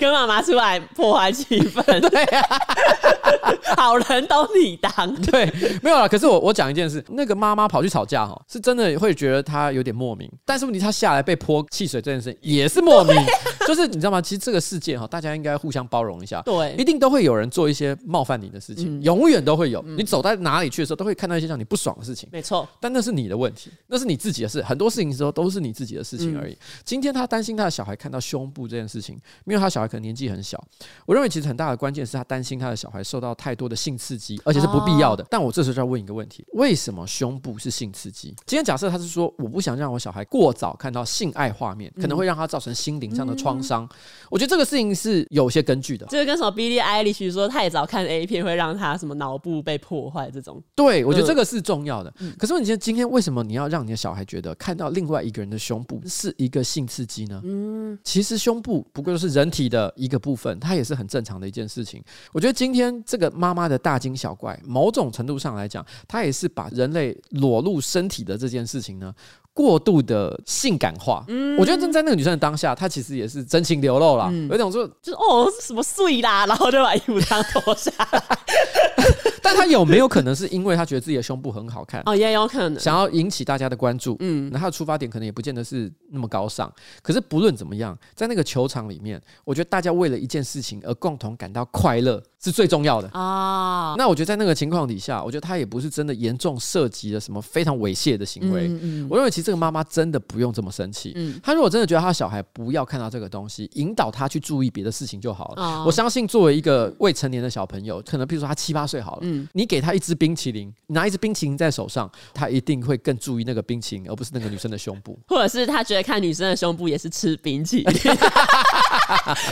[0.00, 4.90] 跟妈妈出来破坏气氛，对呀、啊， 好人都你当，
[5.22, 5.46] 对，
[5.82, 6.06] 没有啦。
[6.06, 10.30] 可是我我讲一件事，那个妈妈跑去吵架哈，是真的会觉得她有点莫名。
[10.44, 13.26] 但是问题她下来被泼汽水这件事也是莫名，啊、
[13.66, 14.20] 就是你知道吗？
[14.20, 19.82] 其实这个世界哈，大家应该互相包容一下，对，一定都会有人做一些冒犯你的事情，嗯、永远都会有。
[19.86, 22.68] 嗯、你走在哪里去的时候，都会看到一些让你不爽的事情，没错。
[22.80, 26.52] 但那是你的问题，那是你自己的事，很多事情的时候都是你自己的事情而已。
[26.52, 29.18] 嗯、今天他担心他的小孩看到胸部这件事情。
[29.46, 30.62] 因为他小孩可能年纪很小，
[31.06, 35.24] 我认为其实很大的关键是他担心他的小孩受到太多的性刺激，而且是不必要的。
[35.30, 38.34] 但我这时候就要问一个问题：为什么胸部是性刺激？
[38.46, 43.88] 今天假设他是说我不想让我小孩过早看到性爱画面，可能会让他造成心灵上的创伤。
[44.30, 46.06] 我觉得这个事情是有些根据的。
[46.10, 50.62] 这个跟什么 Billie Eilish 说太早看 A 片会让他什么脑部被破坏这种？
[50.74, 52.12] 对，我觉得这个是重要的。
[52.38, 57.40] 可是问题是今天为什么你要让你的小孩觉得看到另外一个人的胸部是一个性刺激呢？
[57.44, 62.02] 嗯，其实胸部不过就是人体的一个部分，它也是很正常的一件事情。
[62.32, 69.12] 我觉得今天这个妈妈的大惊小怪，某种程度上来讲，她也是把人类裸露身体的这件事情呢，
[69.52, 71.24] 过度的性感化。
[71.28, 78.22] 嗯，我觉得正在那个女生的当下，她其实也是真情流露了，嗯、有一种说就是哦什么碎啦，然后就把衣服这样脱下来。
[79.50, 82.00] 但他有没有可能是因为他觉得自己的胸部很好看？
[82.06, 84.16] 哦，也有可能想要引起大家的关注。
[84.20, 86.72] 嗯，那他的出发点可能也不见得是那么高尚。
[87.02, 93.94] 可是不论怎么样，在那个球场里面，我觉得大家为了一件事情而共同感到快乐是最重要的啊。
[93.98, 98.68] 那我觉得在那个情况底下，我觉得他也不是真的严重涉及了什么非常猥亵的行为。
[98.68, 101.12] 嗯嗯，我认为其实这个妈妈真的不用这么生气。
[101.16, 105.62] 嗯，她如果真的觉得她小孩不要看到这个东西，引导他去注意别的事情就好了。
[105.62, 117.94] 哦，我相信作为一个未成年的小朋友，可能比如说他七八岁好了，嗯，你给他一支冰淇淋，拿一支冰淇淋在手上，他一定会更注意那个冰淇淋，而不是那个女生的胸部， 或者是他觉得看女生的胸部也是吃冰淇淋。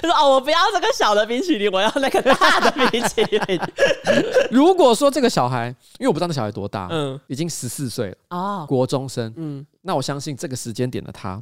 [0.02, 3.60] 就说哦，我不要这个小的冰淇淋，我要那个大的冰淇淋。
[4.50, 5.68] 如果说这个小孩，
[5.98, 11.38] 因为我不知道那小孩多大，嗯，已经十四岁了，哦，国中生，嗯，那我相信这个时间点的他。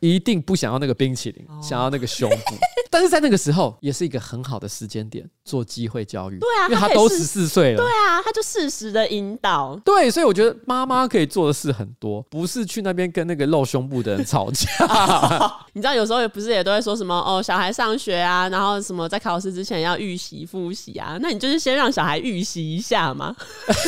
[0.00, 2.54] 一定不想要那个冰淇淋，哦、想要那个胸部。
[2.90, 6.38] 但是在那个时候，也是一个很好的时间点做机会教育。
[6.38, 7.76] 对啊，因为他都十四岁了。
[7.76, 9.78] 对啊，他就适时的引导。
[9.84, 14.66] 对，所以我觉得妈妈可以做的事很多，不是去那边跟那个露胸部的人吵架。
[14.86, 21.18] 哦、 你知道，有时候也不是也都会说什么哦，小孩上学啊，然后什么在考试之前要预习复习啊。
[21.20, 23.36] 那你就是先让小孩预习一下嘛，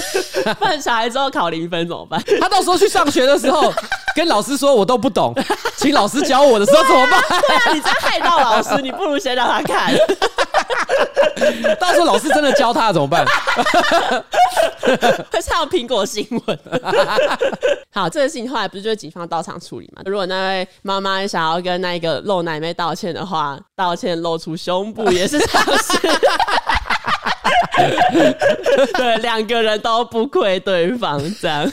[0.59, 2.23] 不然小孩之后考零分怎么办？
[2.39, 3.73] 他到时候去上学的时候。
[4.13, 5.33] 跟老师说，我都不懂，
[5.77, 7.23] 请老师教我的时候怎么办？
[7.29, 9.93] 对啊，你这样害到老师，你不如先让他看。
[11.79, 13.25] 到时候老师真的教他怎么办？
[15.31, 16.59] 会上苹果新闻。
[17.93, 20.03] 好，这个事情后来不是就是警方到场处理嘛？
[20.05, 25.99] 如果那位妈妈想要跟那个露奶妹道歉的话，道歉露出胸部也是常事。
[28.95, 31.71] 对，两个人都不亏对方，这样。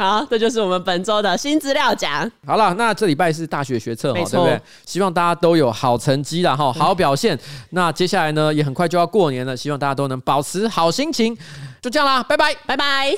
[0.00, 2.26] 好，这就是我们本周的新资料奖。
[2.46, 4.58] 好了，那这礼拜是大学学测，对不对？
[4.86, 7.38] 希望大家都有好成绩啦，哈，好表现。
[7.68, 11.36] 那接下来呢，也很快就要过年了，希望大家都能保持好心情。
[11.82, 13.14] 就这样啦，拜拜，拜拜。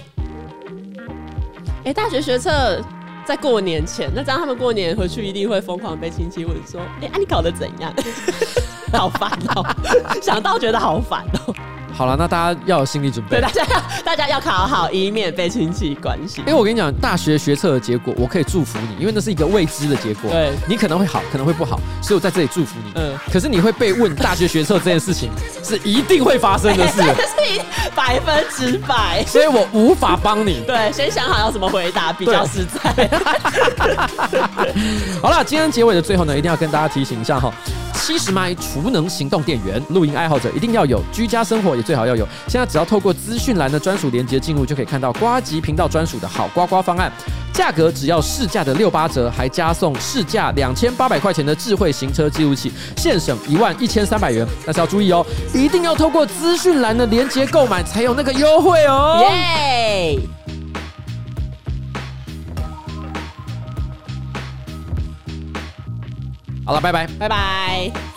[1.85, 2.80] 哎，大学学测
[3.24, 7.95] 在过年前，那这样他们过年回去一定会疯狂被亲戚问说：“哎，啊，你考的怎样？”
[8.93, 9.64] 好烦哦，
[10.20, 11.55] 想到觉得好烦哦。
[12.03, 13.37] 好了，那大家要有心理准备。
[13.37, 16.43] 对，大家要大家要考好，以免被亲戚关心。
[16.45, 20.29] 因为我跟你讲，大学学测的结果，我可以祝福你，因为那是一个未知的结果。
[20.29, 22.91] 对，你可能会好，可能会不好，所以我在这里祝福你。
[22.97, 23.17] 嗯。
[23.33, 25.31] 可是你会被问大学学测这件事情，
[25.63, 27.63] 是一定会发生的事， 是
[27.95, 29.25] 百分之百。
[29.25, 30.65] 所以我无法帮你。
[30.67, 33.09] 对，先想好要怎么回答比较实在。
[35.23, 37.53] 好了，今天结尾的最后呢，一定要跟大家提醒一下哈。
[37.95, 42.26] 七十迈储能行动电源，露营爱好者一定要有，居家生活也最好要有。
[42.49, 47.11] 现在只要透过资讯栏的专属链接进入，就可以看到瓜吉频道专属的好瓜瓜方案，
[47.53, 54.47] 价格只要市价的六八折，还加送市价两千八百块钱的智慧行车记录器，现省一万一千三百元。
[54.64, 55.24] 但是要注意哦，
[55.55, 59.24] 一定要透过资讯栏的链接购买才有那个优惠哦。
[59.30, 60.18] 耶！
[66.64, 68.12] 好了，拜拜，拜拜。